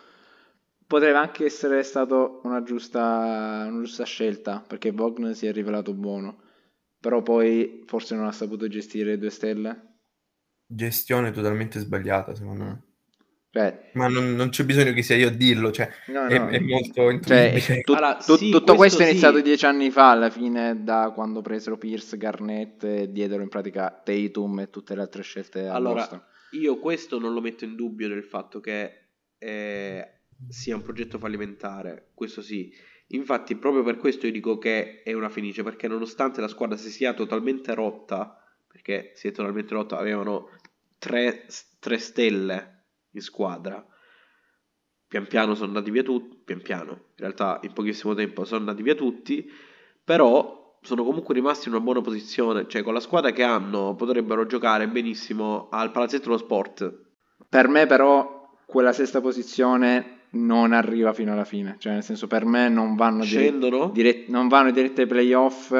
Potrebbe 0.86 1.18
anche 1.18 1.46
essere 1.46 1.82
stato 1.82 2.40
una 2.44 2.62
giusta, 2.62 3.66
una 3.68 3.82
giusta 3.82 4.04
scelta, 4.04 4.64
perché 4.64 4.92
Vogn 4.92 5.32
si 5.32 5.48
è 5.48 5.52
rivelato 5.52 5.94
buono, 5.94 6.42
però 7.00 7.22
poi 7.22 7.82
forse 7.86 8.14
non 8.14 8.26
ha 8.26 8.32
saputo 8.32 8.68
gestire 8.68 9.10
le 9.10 9.18
due 9.18 9.30
stelle. 9.30 9.96
Gestione 10.64 11.32
totalmente 11.32 11.80
sbagliata, 11.80 12.36
secondo 12.36 12.62
me. 12.62 12.85
Cioè, 13.50 13.90
Ma 13.94 14.08
non, 14.08 14.34
non 14.34 14.50
c'è 14.50 14.64
bisogno 14.64 14.92
che 14.92 15.02
sia 15.02 15.16
io 15.16 15.28
a 15.28 15.30
dirlo, 15.30 15.70
cioè 15.72 15.88
no, 16.06 16.26
è, 16.26 16.38
no. 16.38 16.48
è 16.50 16.58
molto 16.60 17.10
Cioè, 17.24 17.52
intuibile. 17.56 17.80
tu- 17.82 17.92
Allora, 17.92 18.16
tu- 18.16 18.36
sì, 18.36 18.50
tutto 18.50 18.74
questo, 18.74 18.74
questo 18.74 19.02
è 19.02 19.06
iniziato 19.06 19.36
sì. 19.38 19.42
dieci 19.42 19.64
anni 19.66 19.90
fa, 19.90 20.10
alla 20.10 20.30
fine, 20.30 20.82
da 20.82 21.12
quando 21.14 21.40
presero 21.40 21.78
Pierce, 21.78 22.16
Garnett 22.18 22.84
e 22.84 23.10
diedero 23.10 23.42
in 23.42 23.48
pratica 23.48 23.90
Tatum 24.04 24.60
e 24.60 24.70
tutte 24.70 24.94
le 24.94 25.00
altre 25.02 25.22
scelte 25.22 25.66
a 25.68 25.74
Allora, 25.74 26.00
Boston. 26.00 26.22
io 26.50 26.78
questo 26.78 27.18
non 27.18 27.32
lo 27.32 27.40
metto 27.40 27.64
in 27.64 27.74
dubbio 27.76 28.08
del 28.08 28.24
fatto 28.24 28.60
che 28.60 29.08
eh, 29.38 30.20
sia 30.48 30.76
un 30.76 30.82
progetto 30.82 31.18
fallimentare, 31.18 32.10
questo 32.14 32.42
sì. 32.42 32.70
Infatti, 33.10 33.56
proprio 33.56 33.82
per 33.84 33.96
questo 33.98 34.26
io 34.26 34.32
dico 34.32 34.58
che 34.58 35.02
è 35.02 35.12
una 35.12 35.28
felice, 35.28 35.62
perché 35.62 35.86
nonostante 35.88 36.40
la 36.40 36.48
squadra 36.48 36.76
si 36.76 36.90
sia 36.90 37.14
totalmente 37.14 37.72
rotta, 37.74 38.36
perché 38.66 39.12
si 39.14 39.28
è 39.28 39.32
totalmente 39.32 39.72
rotta, 39.74 39.96
avevano 39.96 40.50
tre, 40.98 41.46
tre 41.78 41.98
stelle 41.98 42.75
in 43.16 43.22
squadra, 43.22 43.84
pian 45.08 45.26
piano 45.26 45.54
sono 45.54 45.68
andati 45.68 45.90
via 45.90 46.02
tutti, 46.02 46.36
pian 46.44 46.60
piano, 46.62 46.90
in 46.92 46.98
realtà 47.16 47.60
in 47.62 47.72
pochissimo 47.72 48.14
tempo 48.14 48.44
sono 48.44 48.60
andati 48.60 48.82
via 48.82 48.94
tutti, 48.94 49.48
però 50.02 50.78
sono 50.82 51.04
comunque 51.04 51.34
rimasti 51.34 51.68
in 51.68 51.74
una 51.74 51.82
buona 51.82 52.00
posizione, 52.00 52.66
cioè 52.68 52.82
con 52.82 52.94
la 52.94 53.00
squadra 53.00 53.32
che 53.32 53.42
hanno 53.42 53.94
potrebbero 53.96 54.46
giocare 54.46 54.88
benissimo 54.88 55.68
al 55.70 55.90
palazzetto 55.90 56.24
dello 56.24 56.38
sport. 56.38 57.04
Per 57.48 57.68
me 57.68 57.86
però 57.86 58.50
quella 58.66 58.92
sesta 58.92 59.20
posizione 59.20 60.12
non 60.30 60.72
arriva 60.72 61.12
fino 61.12 61.32
alla 61.32 61.44
fine, 61.44 61.76
cioè 61.78 61.94
nel 61.94 62.02
senso 62.02 62.26
per 62.26 62.44
me 62.44 62.68
non 62.68 62.94
vanno, 62.94 63.22
Scendono? 63.22 63.88
dirett- 63.88 64.28
non 64.28 64.48
vanno 64.48 64.70
diretti 64.70 65.00
ai 65.02 65.06
playoff, 65.06 65.74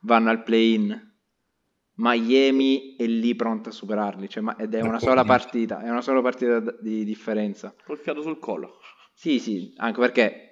vanno 0.00 0.30
al 0.30 0.42
play-in. 0.42 1.08
Miami 2.00 2.96
è 2.96 3.04
lì 3.04 3.34
pronta 3.34 3.68
a 3.68 3.72
superarli, 3.72 4.28
cioè, 4.28 4.42
ma- 4.42 4.56
ed 4.56 4.74
è 4.74 4.80
una 4.80 4.98
sola 4.98 5.22
partita, 5.22 5.82
è 5.82 5.90
una 5.90 6.00
sola 6.00 6.22
partita 6.22 6.58
di 6.80 7.04
differenza. 7.04 7.74
Col 7.84 7.98
fiato 7.98 8.22
sul 8.22 8.38
collo. 8.38 8.78
Sì, 9.12 9.38
sì, 9.38 9.74
anche 9.76 10.00
perché 10.00 10.44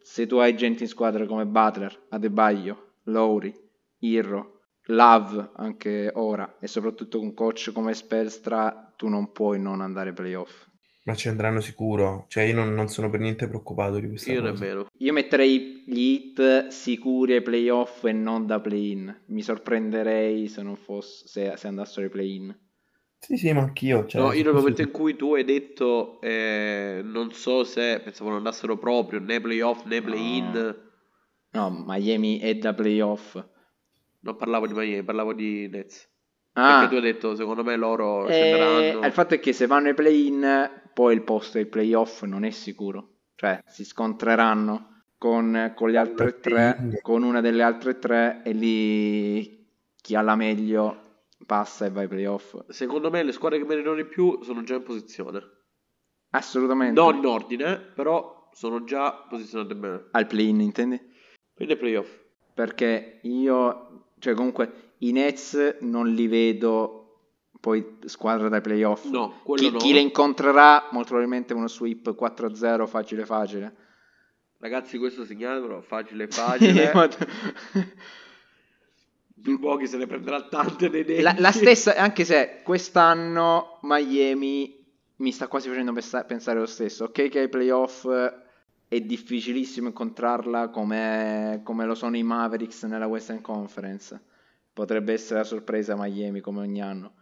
se 0.00 0.26
tu 0.26 0.36
hai 0.36 0.56
gente 0.56 0.84
in 0.84 0.88
squadra 0.88 1.26
come 1.26 1.44
Butler, 1.44 2.06
Adebayo, 2.08 2.92
Lowry, 3.04 3.54
Irro, 3.98 4.60
Love 4.86 5.50
anche 5.56 6.10
ora 6.14 6.58
e 6.60 6.66
soprattutto 6.66 7.18
con 7.18 7.34
coach 7.34 7.72
come 7.72 7.92
Spelstra, 7.92 8.94
tu 8.96 9.08
non 9.08 9.32
puoi 9.32 9.60
non 9.60 9.80
andare 9.80 10.10
ai 10.10 10.14
playoff. 10.14 10.68
Ma 11.06 11.14
ci 11.14 11.28
andranno 11.28 11.60
sicuro. 11.60 12.26
Cioè, 12.28 12.42
io 12.44 12.54
non, 12.54 12.74
non 12.74 12.88
sono 12.88 13.08
per 13.10 13.20
niente 13.20 13.46
preoccupato 13.46 13.98
di 14.00 14.08
questa 14.08 14.32
Io 14.32 14.40
cosa. 14.40 14.52
nemmeno. 14.52 14.86
Io 14.98 15.12
metterei 15.12 15.84
gli 15.86 15.98
hit 16.00 16.66
sicuri 16.68 17.34
ai 17.34 17.42
playoff 17.42 18.04
e 18.04 18.12
non 18.12 18.44
da 18.46 18.58
play-in. 18.60 19.22
Mi 19.26 19.42
sorprenderei 19.42 20.48
se 20.48 20.62
non 20.62 20.74
fosse 20.76 21.28
se, 21.28 21.56
se 21.56 21.66
andassero 21.68 22.02
ai 22.06 22.10
play-in. 22.10 22.58
Sì, 23.20 23.36
sì, 23.36 23.52
ma 23.52 23.60
anch'io. 23.62 24.04
Cioè, 24.06 24.20
no, 24.20 24.32
io 24.32 24.42
nel 24.42 24.52
momento 24.54 24.82
in 24.82 24.90
cui 24.90 25.14
tu 25.14 25.34
hai 25.34 25.44
detto 25.44 26.20
eh, 26.20 27.00
non 27.04 27.32
so 27.32 27.62
se 27.62 28.00
pensavo 28.02 28.28
non 28.30 28.38
andassero 28.38 28.76
proprio 28.76 29.20
né 29.20 29.40
playoff 29.40 29.84
né 29.84 30.02
play-in, 30.02 30.84
No, 31.52 31.84
Miami 31.86 32.38
è 32.40 32.54
da 32.56 32.74
playoff. 32.74 33.42
non 34.20 34.36
parlavo 34.36 34.66
di 34.66 34.74
Miami, 34.74 35.04
parlavo 35.04 35.32
di 35.32 35.68
Nets. 35.68 36.08
Ah, 36.54 36.80
Perché 36.80 36.88
tu 36.88 36.94
hai 36.96 37.12
detto 37.12 37.34
secondo 37.36 37.62
me 37.62 37.76
loro 37.76 38.26
eh, 38.26 38.32
scenderanno. 38.32 39.06
il 39.06 39.12
fatto 39.12 39.34
è 39.34 39.38
che 39.40 39.52
se 39.52 39.66
vanno 39.66 39.88
ai 39.88 39.94
play-in, 39.94 40.84
poi 40.96 41.12
il 41.12 41.24
posto 41.24 41.58
ai 41.58 41.66
playoff 41.66 42.22
non 42.22 42.42
è 42.42 42.48
sicuro. 42.48 43.16
Cioè, 43.34 43.62
si 43.66 43.84
scontreranno 43.84 45.02
con, 45.18 45.74
con 45.74 45.90
le 45.90 45.98
altre 45.98 46.40
tre, 46.40 47.00
con 47.02 47.22
una 47.22 47.42
delle 47.42 47.62
altre 47.62 47.98
tre, 47.98 48.40
e 48.42 48.52
lì 48.52 49.68
chi 50.00 50.14
ha 50.14 50.22
la 50.22 50.36
meglio 50.36 51.24
passa 51.44 51.84
e 51.84 51.90
va 51.90 52.00
ai 52.00 52.08
playoff. 52.08 52.56
Secondo 52.68 53.10
me 53.10 53.22
le 53.22 53.32
squadre 53.32 53.58
che 53.58 53.66
meritano 53.66 53.94
di 53.94 54.06
più 54.06 54.42
sono 54.42 54.62
già 54.62 54.76
in 54.76 54.84
posizione. 54.84 55.42
Assolutamente. 56.30 56.98
Non 56.98 57.16
in 57.16 57.26
ordine, 57.26 57.76
però 57.76 58.48
sono 58.54 58.82
già 58.84 59.12
posizionate 59.28 59.76
bene. 59.76 60.06
Al 60.12 60.26
play-in, 60.26 60.62
intendi? 60.62 60.98
Quindi 61.52 61.74
ai 61.74 61.78
playoff. 61.78 62.08
Perché 62.54 63.20
io, 63.24 64.12
cioè 64.18 64.32
comunque, 64.32 64.94
i 65.00 65.12
Nets 65.12 65.76
non 65.80 66.08
li 66.08 66.26
vedo 66.26 67.05
poi 67.60 67.98
squadra 68.04 68.48
dai 68.48 68.60
playoff. 68.60 69.04
No, 69.06 69.40
chi, 69.54 69.70
no. 69.70 69.78
chi 69.78 69.92
le 69.92 70.00
incontrerà, 70.00 70.88
molto 70.90 71.08
probabilmente 71.08 71.54
uno 71.54 71.68
sweep 71.68 72.14
4-0 72.18 72.86
facile 72.86 73.24
facile. 73.24 73.76
Ragazzi, 74.58 74.98
questo 74.98 75.24
segnatelo, 75.24 75.82
facile 75.82 76.28
facile. 76.28 76.92
Milwaukee 79.44 79.86
se 79.86 79.96
ne 79.96 80.06
prenderà 80.06 80.42
tante 80.42 80.88
denti. 80.88 81.20
la, 81.20 81.34
la 81.38 81.52
stessa, 81.52 81.94
anche 81.94 82.24
se 82.24 82.62
quest'anno 82.64 83.78
Miami 83.82 84.84
mi 85.16 85.32
sta 85.32 85.46
quasi 85.46 85.68
facendo 85.68 85.92
pensa- 85.92 86.24
pensare 86.24 86.58
lo 86.58 86.66
stesso. 86.66 87.04
Ok 87.04 87.28
che 87.28 87.40
ai 87.40 87.48
playoff 87.48 88.08
è 88.88 89.00
difficilissimo 89.00 89.88
incontrarla 89.88 90.68
come, 90.68 91.60
come 91.64 91.84
lo 91.84 91.94
sono 91.94 92.16
i 92.16 92.22
Mavericks 92.22 92.84
nella 92.84 93.06
Western 93.06 93.40
Conference. 93.40 94.20
Potrebbe 94.72 95.12
essere 95.12 95.40
la 95.40 95.44
sorpresa 95.44 95.96
Miami 95.96 96.40
come 96.40 96.60
ogni 96.60 96.82
anno. 96.82 97.14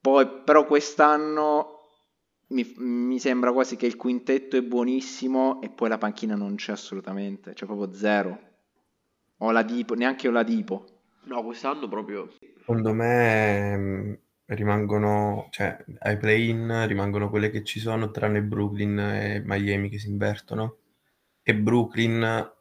Poi, 0.00 0.26
però 0.44 0.64
quest'anno 0.64 1.78
mi, 2.48 2.74
mi 2.76 3.18
sembra 3.18 3.52
quasi 3.52 3.76
che 3.76 3.86
il 3.86 3.96
quintetto 3.96 4.56
è 4.56 4.62
buonissimo 4.62 5.60
e 5.60 5.70
poi 5.70 5.88
la 5.88 5.98
panchina 5.98 6.34
non 6.34 6.54
c'è 6.54 6.72
assolutamente, 6.72 7.54
cioè 7.54 7.66
proprio 7.66 7.92
zero. 7.92 8.38
O 9.38 9.50
la 9.50 9.62
Dipo, 9.62 9.94
neanche 9.94 10.30
la 10.30 10.42
Dipo. 10.42 10.86
No, 11.24 11.44
quest'anno 11.44 11.88
proprio... 11.88 12.28
Secondo 12.58 12.92
me 12.92 13.76
mh, 13.76 14.18
rimangono, 14.46 15.48
cioè 15.50 15.84
ai 16.00 16.16
play-in 16.16 16.86
rimangono 16.86 17.28
quelle 17.28 17.50
che 17.50 17.64
ci 17.64 17.80
sono 17.80 18.10
tranne 18.10 18.42
Brooklyn 18.42 18.98
e 18.98 19.42
Miami 19.44 19.88
che 19.88 19.98
si 19.98 20.08
invertono 20.08 20.76
e 21.42 21.54
Brooklyn 21.54 22.52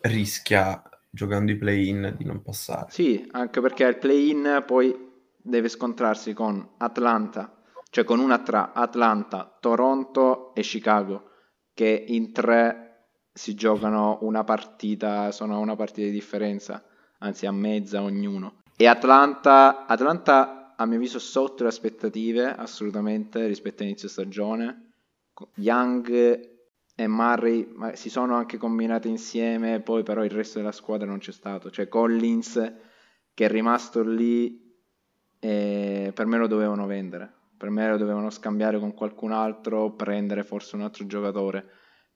rischia 0.00 0.82
giocando 1.10 1.52
i 1.52 1.56
play-in 1.56 2.14
di 2.16 2.24
non 2.24 2.42
passare. 2.42 2.90
Sì, 2.90 3.26
anche 3.32 3.60
perché 3.60 3.84
al 3.84 3.98
play-in 3.98 4.64
poi 4.66 5.10
deve 5.42 5.68
scontrarsi 5.68 6.32
con 6.32 6.74
Atlanta, 6.78 7.60
cioè 7.90 8.04
con 8.04 8.20
una 8.20 8.38
tra 8.38 8.72
Atlanta, 8.72 9.56
Toronto 9.60 10.54
e 10.54 10.62
Chicago, 10.62 11.30
che 11.74 12.04
in 12.08 12.32
tre 12.32 12.88
si 13.32 13.54
giocano 13.54 14.18
una 14.22 14.44
partita, 14.44 15.30
sono 15.32 15.56
a 15.56 15.58
una 15.58 15.76
partita 15.76 16.06
di 16.06 16.12
differenza, 16.12 16.84
anzi 17.18 17.46
a 17.46 17.52
mezza 17.52 18.02
ognuno. 18.02 18.62
E 18.76 18.86
Atlanta, 18.86 19.86
Atlanta 19.86 20.74
a 20.76 20.86
mio 20.86 20.96
avviso 20.96 21.18
sotto 21.18 21.62
le 21.62 21.68
aspettative 21.68 22.54
assolutamente 22.54 23.46
rispetto 23.46 23.82
all'inizio 23.82 24.08
stagione. 24.08 24.90
Young 25.54 26.50
e 26.94 27.06
Murray 27.08 27.74
si 27.94 28.10
sono 28.10 28.34
anche 28.34 28.58
combinati 28.58 29.08
insieme, 29.08 29.80
poi 29.80 30.02
però 30.02 30.24
il 30.24 30.30
resto 30.30 30.58
della 30.58 30.72
squadra 30.72 31.06
non 31.06 31.18
c'è 31.18 31.32
stato. 31.32 31.70
Cioè 31.70 31.88
Collins 31.88 32.72
che 33.34 33.46
è 33.46 33.48
rimasto 33.48 34.02
lì, 34.02 34.61
eh, 35.44 36.12
per 36.14 36.26
me 36.26 36.38
lo 36.38 36.46
dovevano 36.46 36.86
vendere. 36.86 37.32
Per 37.56 37.68
me 37.68 37.88
lo 37.88 37.96
dovevano 37.96 38.30
scambiare 38.30 38.78
con 38.78 38.94
qualcun 38.94 39.32
altro, 39.32 39.92
prendere 39.94 40.44
forse 40.44 40.76
un 40.76 40.82
altro 40.82 41.04
giocatore 41.06 41.66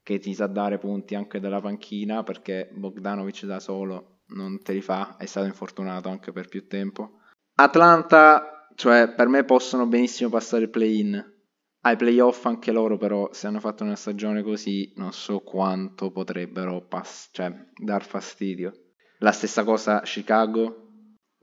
che 0.02 0.20
ti 0.20 0.32
sa 0.32 0.46
dare 0.46 0.78
punti 0.78 1.16
anche 1.16 1.40
dalla 1.40 1.60
panchina, 1.60 2.22
perché 2.22 2.70
Bogdanovic 2.72 3.44
da 3.44 3.58
solo 3.58 4.20
non 4.28 4.62
te 4.62 4.72
li 4.72 4.80
fa, 4.80 5.16
è 5.16 5.26
stato 5.26 5.46
infortunato 5.46 6.08
anche 6.08 6.30
per 6.30 6.46
più 6.46 6.68
tempo. 6.68 7.18
Atlanta, 7.56 8.68
cioè 8.76 9.12
per 9.12 9.26
me 9.26 9.42
possono 9.44 9.86
benissimo 9.86 10.30
passare 10.30 10.62
il 10.62 10.70
play-in. 10.70 11.34
Ai 11.80 11.96
playoff 11.96 12.44
anche 12.46 12.70
loro 12.70 12.96
però 12.96 13.28
se 13.32 13.48
hanno 13.48 13.60
fatto 13.60 13.82
una 13.82 13.96
stagione 13.96 14.42
così 14.42 14.92
non 14.96 15.12
so 15.12 15.40
quanto 15.40 16.10
potrebbero 16.10 16.84
pass- 16.86 17.30
cioè, 17.32 17.52
dar 17.74 18.04
fastidio. 18.04 18.72
La 19.18 19.32
stessa 19.32 19.64
cosa 19.64 20.00
Chicago, 20.02 20.85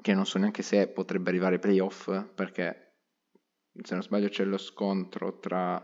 che 0.03 0.13
non 0.13 0.25
so 0.25 0.37
neanche 0.37 0.61
se 0.61 0.87
potrebbe 0.89 1.29
arrivare 1.29 1.55
ai 1.55 1.61
playoff 1.61 2.11
perché 2.35 2.97
se 3.81 3.93
non 3.93 4.03
sbaglio 4.03 4.27
c'è 4.27 4.43
lo 4.43 4.57
scontro 4.57 5.39
tra 5.39 5.81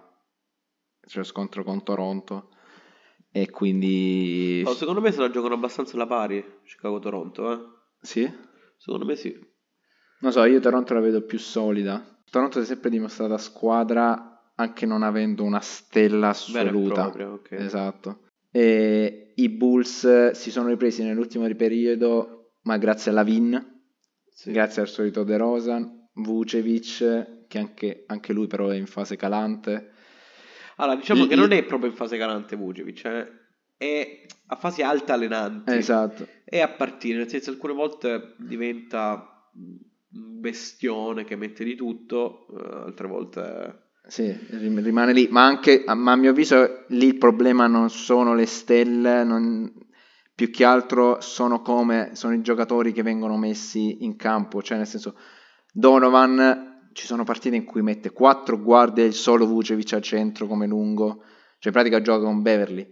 c'è 1.02 1.18
lo 1.18 1.24
scontro 1.24 1.64
con 1.64 1.82
Toronto 1.84 2.50
e 3.32 3.50
quindi 3.50 4.62
No, 4.64 4.74
secondo 4.74 5.02
me 5.02 5.12
se 5.12 5.22
la 5.22 5.30
giocano 5.30 5.54
abbastanza 5.54 5.96
alla 5.96 6.08
pari 6.08 6.44
Chicago-Toronto, 6.64 7.52
eh. 7.52 7.58
sì? 8.02 8.32
Secondo 8.78 9.06
me 9.06 9.16
sì. 9.16 9.38
Non 10.20 10.32
so, 10.32 10.44
io 10.44 10.60
Toronto 10.60 10.94
la 10.94 11.00
vedo 11.00 11.24
più 11.24 11.38
solida. 11.38 12.22
Toronto 12.30 12.58
si 12.60 12.66
è 12.66 12.68
sempre 12.68 12.90
dimostrata 12.90 13.38
squadra 13.38 14.52
anche 14.56 14.86
non 14.86 15.04
avendo 15.04 15.44
una 15.44 15.62
stella 15.62 16.30
assoluta. 16.30 17.10
propria, 17.10 17.32
ok. 17.32 17.52
Esatto. 17.52 18.28
E 18.52 19.34
i 19.36 19.50
Bulls 19.50 20.32
si 20.32 20.52
sono 20.52 20.68
ripresi 20.68 21.04
nell'ultimo 21.04 21.48
periodo, 21.56 22.56
ma 22.64 22.78
grazie 22.78 23.12
alla 23.12 23.24
Vin, 23.24 23.79
Sì. 24.40 24.52
grazie 24.52 24.82
al 24.82 24.88
solito 24.88 25.26
De 25.26 25.36
Rosan, 25.36 26.08
Vucevic, 26.14 27.48
che 27.50 27.58
anche, 27.58 28.04
anche 28.08 28.32
lui 28.32 28.48
però 28.48 28.70
è 28.70 28.78
in 28.78 28.86
fase 28.86 29.18
calante. 29.18 29.92
Allora, 30.78 30.96
diciamo 30.96 31.26
I- 31.26 31.28
che 31.28 31.36
non 31.36 31.52
è 31.52 31.62
proprio 31.66 31.90
in 31.90 31.96
fase 31.98 32.18
calante 32.18 32.56
Vucevic, 32.56 33.04
eh. 33.04 33.28
è 33.76 34.26
a 34.48 34.56
fasi 34.56 34.82
altalenanti. 34.82 35.74
Esatto. 35.74 36.26
È 36.46 36.58
a 36.62 36.70
partire, 36.70 37.18
nel 37.18 37.28
senso 37.28 37.50
alcune 37.50 37.74
volte 37.74 38.36
diventa 38.38 39.50
un 39.56 40.40
bestione 40.40 41.26
che 41.26 41.36
mette 41.36 41.66
di 41.66 41.76
tutto, 41.76 42.48
eh, 42.58 42.86
altre 42.86 43.08
volte... 43.08 43.88
Sì, 44.08 44.34
rim- 44.52 44.82
rimane 44.82 45.12
lì, 45.12 45.28
ma 45.30 45.44
anche, 45.44 45.84
ma 45.86 46.14
a 46.14 46.16
mio 46.16 46.30
avviso 46.30 46.86
lì 46.88 47.08
il 47.08 47.18
problema 47.18 47.68
non 47.68 47.90
sono 47.90 48.34
le 48.36 48.46
stelle, 48.46 49.26
non- 49.26 49.70
più 50.40 50.52
che 50.52 50.64
altro 50.64 51.20
sono 51.20 51.62
come, 51.62 52.12
sono 52.14 52.34
i 52.34 52.42
giocatori 52.42 52.94
che 52.94 53.04
vengono 53.04 53.36
messi 53.36 54.06
in 54.06 54.16
campo, 54.16 54.62
cioè 54.62 54.78
nel 54.78 54.88
senso 54.88 55.18
Donovan 55.74 56.92
ci 56.94 57.06
sono 57.06 57.26
partite 57.26 57.58
in 57.58 57.66
cui 57.66 57.82
mette 57.82 58.12
quattro 58.12 58.58
guardie 58.58 59.04
e 59.04 59.08
il 59.08 59.14
solo 59.14 59.46
Vucevic 59.46 59.92
al 59.92 60.02
centro 60.02 60.48
come 60.48 60.66
lungo, 60.66 61.24
cioè 61.58 61.66
in 61.66 61.72
pratica 61.74 62.02
gioca 62.02 62.24
con 62.24 62.42
Beverly. 62.42 62.88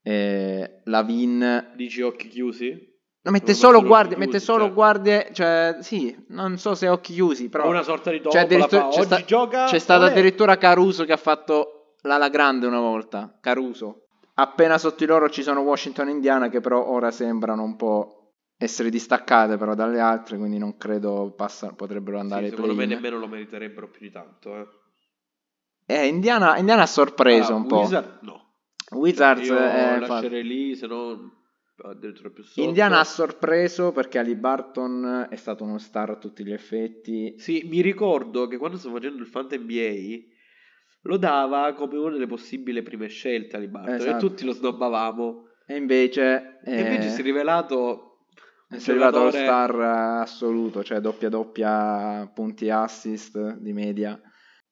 Eh, 0.00 0.82
Lavin 0.84 1.72
Dici 1.74 2.02
occhi 2.02 2.28
chiusi? 2.28 2.94
No, 3.22 3.32
mette 3.32 3.52
solo 3.52 3.82
guardie, 3.82 4.12
occhi 4.12 4.20
mette 4.20 4.30
chiusi, 4.38 4.44
solo 4.44 4.64
cioè. 4.66 4.72
guardie, 4.72 5.28
cioè 5.32 5.78
sì, 5.80 6.16
non 6.28 6.56
so 6.56 6.76
se 6.76 6.86
occhi 6.86 7.14
chiusi, 7.14 7.48
però 7.48 7.68
una 7.68 7.82
sorta 7.82 8.12
di 8.12 8.20
Cioè, 8.22 8.46
tombola, 8.46 8.64
addirittura- 8.64 8.88
c'è 8.90 9.02
sta- 9.02 9.24
gioca 9.24 9.64
c'è 9.64 9.78
stato 9.80 10.04
addirittura 10.04 10.56
Caruso 10.56 11.04
che 11.04 11.12
ha 11.12 11.16
fatto 11.16 11.96
l'ala 12.02 12.28
grande 12.28 12.68
una 12.68 12.78
volta, 12.78 13.36
Caruso. 13.40 14.02
Appena 14.38 14.76
sotto 14.78 14.96
di 14.98 15.06
loro 15.06 15.30
ci 15.30 15.42
sono 15.42 15.60
Washington 15.60 16.08
e 16.08 16.12
Indiana 16.12 16.48
che 16.48 16.60
però 16.60 16.86
ora 16.86 17.10
sembrano 17.10 17.62
un 17.62 17.76
po' 17.76 18.34
essere 18.58 18.90
distaccate 18.90 19.56
però 19.56 19.74
dalle 19.74 19.98
altre, 20.00 20.36
quindi 20.36 20.58
non 20.58 20.76
credo 20.76 21.32
passa- 21.34 21.72
potrebbero 21.72 22.16
Sì, 22.16 22.22
andare 22.22 22.44
ai 22.44 22.50
secondo 22.50 22.74
me 22.74 22.86
nemmeno 22.86 23.18
lo 23.18 23.28
meriterebbero 23.28 23.88
più 23.90 24.00
di 24.00 24.10
tanto. 24.10 24.56
Eh. 24.58 24.66
Eh, 25.86 26.06
Indiana, 26.06 26.56
Indiana 26.58 26.82
ha 26.82 26.86
sorpreso 26.86 27.52
Ah, 27.52 27.56
un 27.56 27.66
po'. 27.66 27.80
Wizard, 27.80 28.18
no. 28.22 28.44
Wizards 28.92 29.46
Io 29.48 29.56
eh, 29.58 29.94
infatti. 29.94 30.08
lascerei 30.08 30.44
lì, 30.44 30.74
se 30.74 30.86
no 30.86 31.32
addirittura 31.84 32.30
più 32.30 32.42
sotto. 32.42 32.60
Indiana 32.66 33.00
ha 33.00 33.04
sorpreso 33.04 33.92
perché 33.92 34.18
Ali 34.18 34.34
Barton 34.34 35.28
è 35.30 35.36
stato 35.36 35.64
uno 35.64 35.78
star 35.78 36.10
a 36.10 36.16
tutti 36.16 36.44
gli 36.44 36.52
effetti. 36.52 37.34
Sì, 37.38 37.66
mi 37.70 37.80
ricordo 37.80 38.46
che 38.48 38.58
quando 38.58 38.76
stavo 38.76 38.96
facendo 38.96 39.22
il 39.22 39.28
Fanta 39.28 39.56
NBA 39.56 40.34
lo 41.06 41.16
dava 41.16 41.72
come 41.74 41.96
una 41.96 42.12
delle 42.12 42.26
possibili 42.26 42.82
prime 42.82 43.08
scelte 43.08 43.56
a 43.56 43.60
Barton 43.60 43.92
e 43.94 43.96
Esatto. 43.96 44.26
tutti 44.28 44.44
lo 44.44 44.52
snobbavamo. 44.52 45.44
E 45.66 45.76
invece, 45.76 46.60
E 46.64 46.80
invece 46.80 47.08
eh, 47.08 47.10
si 47.10 47.20
è 47.20 47.24
rivelato 47.24 48.18
è 48.68 48.74
arrivato 48.76 49.20
allo 49.20 49.30
giocatore- 49.30 49.44
star 49.44 49.80
eh, 49.80 50.20
assoluto, 50.22 50.82
cioè 50.84 51.00
doppia 51.00 51.28
doppia 51.28 52.30
punti 52.34 52.66
e 52.66 52.70
assist 52.70 53.56
di 53.58 53.72
media. 53.72 54.20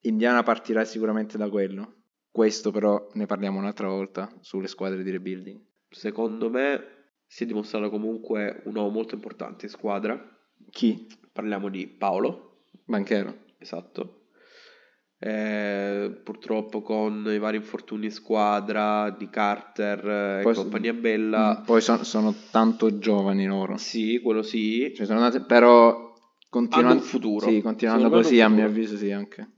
Indiana 0.01 0.43
partirà 0.43 0.85
sicuramente 0.85 1.39
da 1.39 1.49
quello. 1.49 1.95
Questo 2.31 2.71
però 2.73 3.09
ne 3.15 3.27
parliamo 3.27 3.59
un'altra 3.59 3.89
volta 3.89 4.33
sulle 4.41 4.67
squadre 4.67 5.03
di 5.03 5.11
rebuilding. 5.11 5.61
secondo 5.89 6.51
me 6.51 6.93
si 7.27 7.45
è 7.45 7.47
dimostrato 7.47 7.89
comunque 7.91 8.63
un 8.65 8.77
uomo 8.77 8.91
molto 8.91 9.15
importante 9.15 9.67
in 9.67 9.71
squadra. 9.71 10.21
Chi? 10.71 11.07
Parliamo 11.33 11.69
di 11.69 11.87
Paolo, 11.87 12.63
Banchero. 12.85 13.45
esatto. 13.59 14.24
Eh, 15.27 16.21
purtroppo 16.23 16.83
con 16.83 17.25
i 17.29 17.39
vari 17.39 17.57
infortuni 17.57 18.05
in 18.07 18.11
squadra 18.13 19.09
di 19.09 19.31
Carter 19.31 20.07
eh, 20.07 20.41
e 20.41 20.43
Poi- 20.43 20.55
compagnia 20.55 20.93
bella. 20.93 21.61
Mm, 21.61 21.65
Poi 21.65 21.81
son- 21.81 22.05
sono 22.05 22.35
tanto 22.51 22.99
giovani 22.99 23.47
loro. 23.47 23.79
Sì, 23.79 24.21
quello 24.23 24.43
sì. 24.43 24.93
Cioè, 24.95 25.07
sono 25.07 25.21
andati- 25.21 25.43
però 25.47 26.13
continuando, 26.51 27.03
futuro. 27.03 27.47
Sì, 27.49 27.63
continuando 27.63 28.11
così, 28.11 28.43
a 28.43 28.49
mio 28.51 28.67
avviso, 28.67 28.99
sì, 28.99 29.11
anche. 29.13 29.53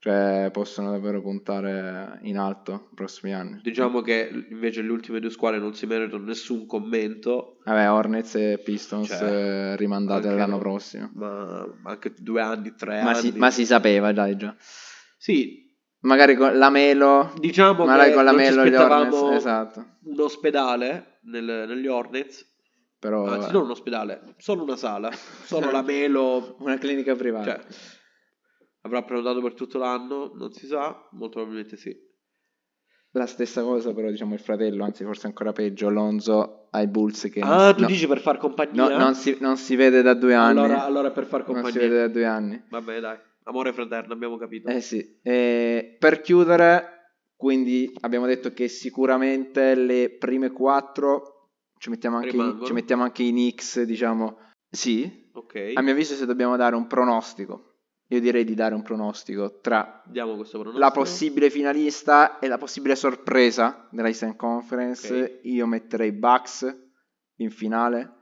Cioè, 0.00 0.48
possono 0.52 0.90
davvero 0.90 1.22
puntare 1.22 2.18
in 2.22 2.36
alto 2.36 2.72
nei 2.72 2.94
prossimi 2.96 3.32
anni. 3.32 3.60
Diciamo 3.62 4.00
che 4.00 4.28
invece 4.50 4.82
le 4.82 4.90
ultime 4.90 5.20
due 5.20 5.30
squadre 5.30 5.60
non 5.60 5.72
si 5.74 5.86
meritano 5.86 6.24
nessun 6.24 6.66
commento, 6.66 7.58
Vabbè, 7.64 7.88
Hornets 7.92 8.34
e 8.34 8.60
Pistons 8.64 9.06
Cioè, 9.06 9.22
eh, 9.22 9.76
rimandate 9.76 10.26
all'anno 10.26 10.54
no. 10.54 10.58
prossimo. 10.58 11.08
ma 11.14 11.64
anche 11.84 12.12
due 12.18 12.40
anni, 12.40 12.74
tre 12.74 13.04
Ma 13.04 13.10
anni. 13.10 13.20
si, 13.20 13.32
ma 13.38 13.50
si 13.52 13.64
sapeva, 13.64 14.10
dai, 14.12 14.36
già. 14.36 14.52
Sì, 15.22 15.60
Magari 16.00 16.34
con 16.34 16.58
la 16.58 16.68
Melo, 16.68 17.32
diciamo 17.38 17.84
magari 17.84 18.08
che 18.08 18.14
con 18.16 18.24
la 18.24 18.32
Melo 18.32 18.66
gli 18.66 18.74
Hornets, 18.74 19.22
esatto. 19.36 19.86
un 20.06 20.18
ospedale 20.18 21.20
nel- 21.26 21.64
negli 21.68 21.86
Hornets, 21.86 22.44
Però 22.98 23.26
anzi 23.26 23.52
non 23.52 23.62
un 23.62 23.70
ospedale, 23.70 24.34
solo 24.38 24.64
una 24.64 24.74
sala, 24.74 25.12
solo 25.46 25.70
la 25.70 25.82
Melo, 25.82 26.56
una 26.58 26.76
clinica 26.76 27.14
privata. 27.14 27.54
cioè, 27.54 27.64
avrà 28.80 29.04
prenotato 29.04 29.40
per 29.40 29.54
tutto 29.54 29.78
l'anno, 29.78 30.32
non 30.34 30.50
si 30.52 30.66
sa, 30.66 31.06
molto 31.12 31.34
probabilmente 31.36 31.76
sì. 31.76 31.96
La 33.12 33.26
stessa 33.26 33.62
cosa, 33.62 33.92
però, 33.94 34.10
diciamo, 34.10 34.34
il 34.34 34.40
fratello, 34.40 34.82
anzi, 34.82 35.04
forse 35.04 35.28
ancora 35.28 35.52
peggio, 35.52 35.88
Lonzo 35.88 36.66
ai 36.72 36.88
Bulls 36.88 37.28
che 37.30 37.38
Ah, 37.42 37.66
non, 37.66 37.74
tu 37.76 37.80
no- 37.82 37.86
dici 37.86 38.08
per 38.08 38.18
far 38.18 38.38
compagnia? 38.38 38.88
no- 38.88 38.98
non, 38.98 39.14
si, 39.14 39.36
non 39.38 39.56
si 39.56 39.76
vede 39.76 40.02
da 40.02 40.14
due 40.14 40.34
anni. 40.34 40.58
allora, 40.58 40.82
allora 40.82 41.10
per 41.12 41.26
far 41.26 41.46
non 41.46 41.54
si 41.58 41.62
compagnia. 41.62 41.80
vede 41.88 42.00
da 42.00 42.08
due 42.08 42.24
anni. 42.24 42.60
Vabbè, 42.68 42.98
dai, 42.98 43.18
amore 43.44 43.72
fraterno, 43.72 44.12
abbiamo 44.12 44.36
capito. 44.36 44.68
Eh 44.68 44.80
sì, 44.80 45.18
E 45.22 45.96
per 45.98 46.20
chiudere, 46.20 47.16
quindi 47.36 47.92
abbiamo 48.00 48.26
detto 48.26 48.52
che 48.52 48.68
sicuramente 48.68 49.74
le 49.74 50.10
prime 50.18 50.50
quattro 50.50 51.50
ci 51.78 51.90
mettiamo 51.90 52.16
anche, 52.16 52.28
i, 52.28 52.32
Rimangono. 52.32 52.64
ci 52.64 52.72
mettiamo 52.72 53.02
anche 53.02 53.22
i 53.22 53.30
Knicks, 53.30 53.82
diciamo. 53.82 54.38
Sì, 54.70 55.20
Ok, 55.34 55.72
a 55.74 55.80
mio 55.82 55.92
avviso 55.92 56.14
se 56.14 56.26
dobbiamo 56.26 56.56
dare 56.56 56.76
un 56.76 56.86
pronostico, 56.86 57.76
io 58.08 58.20
direi 58.20 58.44
di 58.44 58.54
dare 58.54 58.74
un 58.74 58.82
pronostico 58.82 59.60
tra 59.60 60.02
pronostico. 60.04 60.78
la 60.78 60.90
possibile 60.90 61.50
finalista 61.50 62.38
e 62.38 62.46
la 62.48 62.58
possibile 62.58 62.94
sorpresa 62.94 63.88
della 63.90 64.08
Eastern 64.08 64.36
Conference. 64.36 65.12
Ok. 65.12 65.38
Io 65.44 65.66
metterei 65.66 66.12
Bucks 66.12 66.90
in 67.36 67.50
finale 67.50 68.16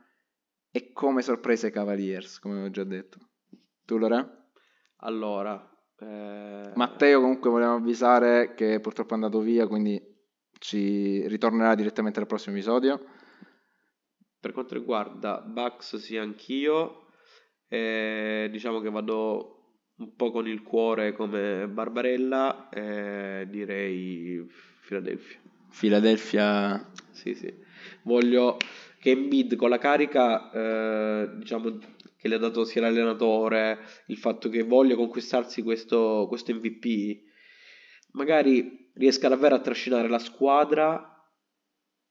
e 0.71 0.91
come 0.93 1.21
sorpresa 1.21 1.67
i 1.67 1.71
Cavaliers, 1.71 2.39
come 2.39 2.53
avevo 2.55 2.69
già 2.71 2.85
detto. 2.85 3.17
Tu 3.85 3.97
Lore? 3.97 4.40
Allora, 5.03 5.69
eh, 5.99 6.71
Matteo 6.75 7.21
comunque 7.21 7.49
volevamo 7.49 7.77
avvisare 7.77 8.53
che 8.53 8.79
purtroppo 8.79 9.11
è 9.11 9.15
andato 9.15 9.39
via, 9.39 9.67
quindi 9.67 9.99
ci 10.59 11.27
ritornerà 11.27 11.73
direttamente 11.75 12.19
al 12.19 12.27
prossimo 12.27 12.55
episodio. 12.55 13.03
Per 14.39 14.51
quanto 14.53 14.75
riguarda 14.75 15.39
Bucks, 15.39 15.97
sì, 15.97 16.17
anch'io. 16.17 17.07
Eh, 17.67 18.49
diciamo 18.51 18.79
che 18.79 18.89
vado 18.89 19.79
un 19.97 20.15
po' 20.15 20.31
con 20.31 20.47
il 20.47 20.61
cuore 20.61 21.13
come 21.13 21.67
Barbarella. 21.67 22.69
eh, 22.69 23.47
direi 23.49 24.45
Philadelphia. 24.85 25.39
Philadelphia 25.79 26.91
Sì, 27.11 27.33
sì. 27.33 27.51
Voglio 28.03 28.57
che 28.99 29.11
Embiid 29.11 29.55
con 29.55 29.69
la 29.69 29.77
carica, 29.79 30.51
eh, 30.51 31.37
diciamo 31.37 31.79
che 32.21 32.27
le 32.27 32.35
ha 32.35 32.37
dato 32.37 32.63
sia 32.65 32.81
l'allenatore, 32.81 33.79
il 34.05 34.17
fatto 34.17 34.47
che 34.47 34.61
voglia 34.61 34.95
conquistarsi 34.95 35.63
questo, 35.63 36.27
questo 36.27 36.53
MVP, 36.53 37.19
magari 38.11 38.91
riesca 38.93 39.27
davvero 39.27 39.55
a 39.55 39.59
trascinare 39.59 40.07
la 40.07 40.19
squadra 40.19 41.19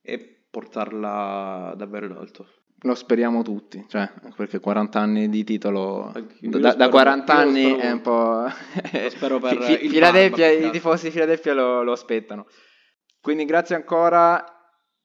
e 0.03 0.47
portarla 0.51 1.75
davvero 1.77 2.07
in 2.07 2.13
alto. 2.13 2.49
lo 2.81 2.97
speriamo 2.97 3.43
tutti, 3.43 3.85
cioè, 3.89 4.11
perché 4.35 4.59
40 4.59 4.99
anni 4.99 5.29
di 5.29 5.45
titolo 5.45 6.11
da, 6.41 6.59
da 6.59 6.71
spero- 6.73 6.91
40 6.91 7.33
io 7.33 7.39
lo 7.39 7.49
anni 7.49 7.63
spero 7.63 7.79
è 7.79 7.91
un 7.93 8.01
po' 8.01 8.47
Lo 9.03 9.11
spero 9.11 9.39
per 9.39 9.63
Fi- 9.63 9.85
il 9.85 9.91
Philadelphia, 9.91 10.49
Barba, 10.49 10.67
i 10.67 10.71
tifosi 10.73 11.05
di 11.05 11.13
Philadelphia 11.13 11.55
lo, 11.55 11.85
lo 11.85 11.93
aspettano. 11.93 12.47
Quindi 13.21 13.45
grazie 13.45 13.77
ancora 13.77 14.45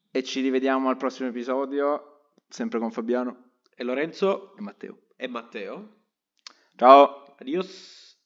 e 0.09 0.23
ci 0.23 0.41
rivediamo 0.41 0.89
al 0.89 0.97
prossimo 0.97 1.29
episodio, 1.29 2.31
sempre 2.49 2.79
con 2.79 2.89
Fabiano 2.89 3.44
E 3.77 3.83
Lorenzo 3.83 4.55
e 4.57 4.61
Matteo. 4.61 4.97
e 5.17 5.27
Matteo. 5.27 5.89
Ciao! 6.77 7.35
Adios. 7.39 8.04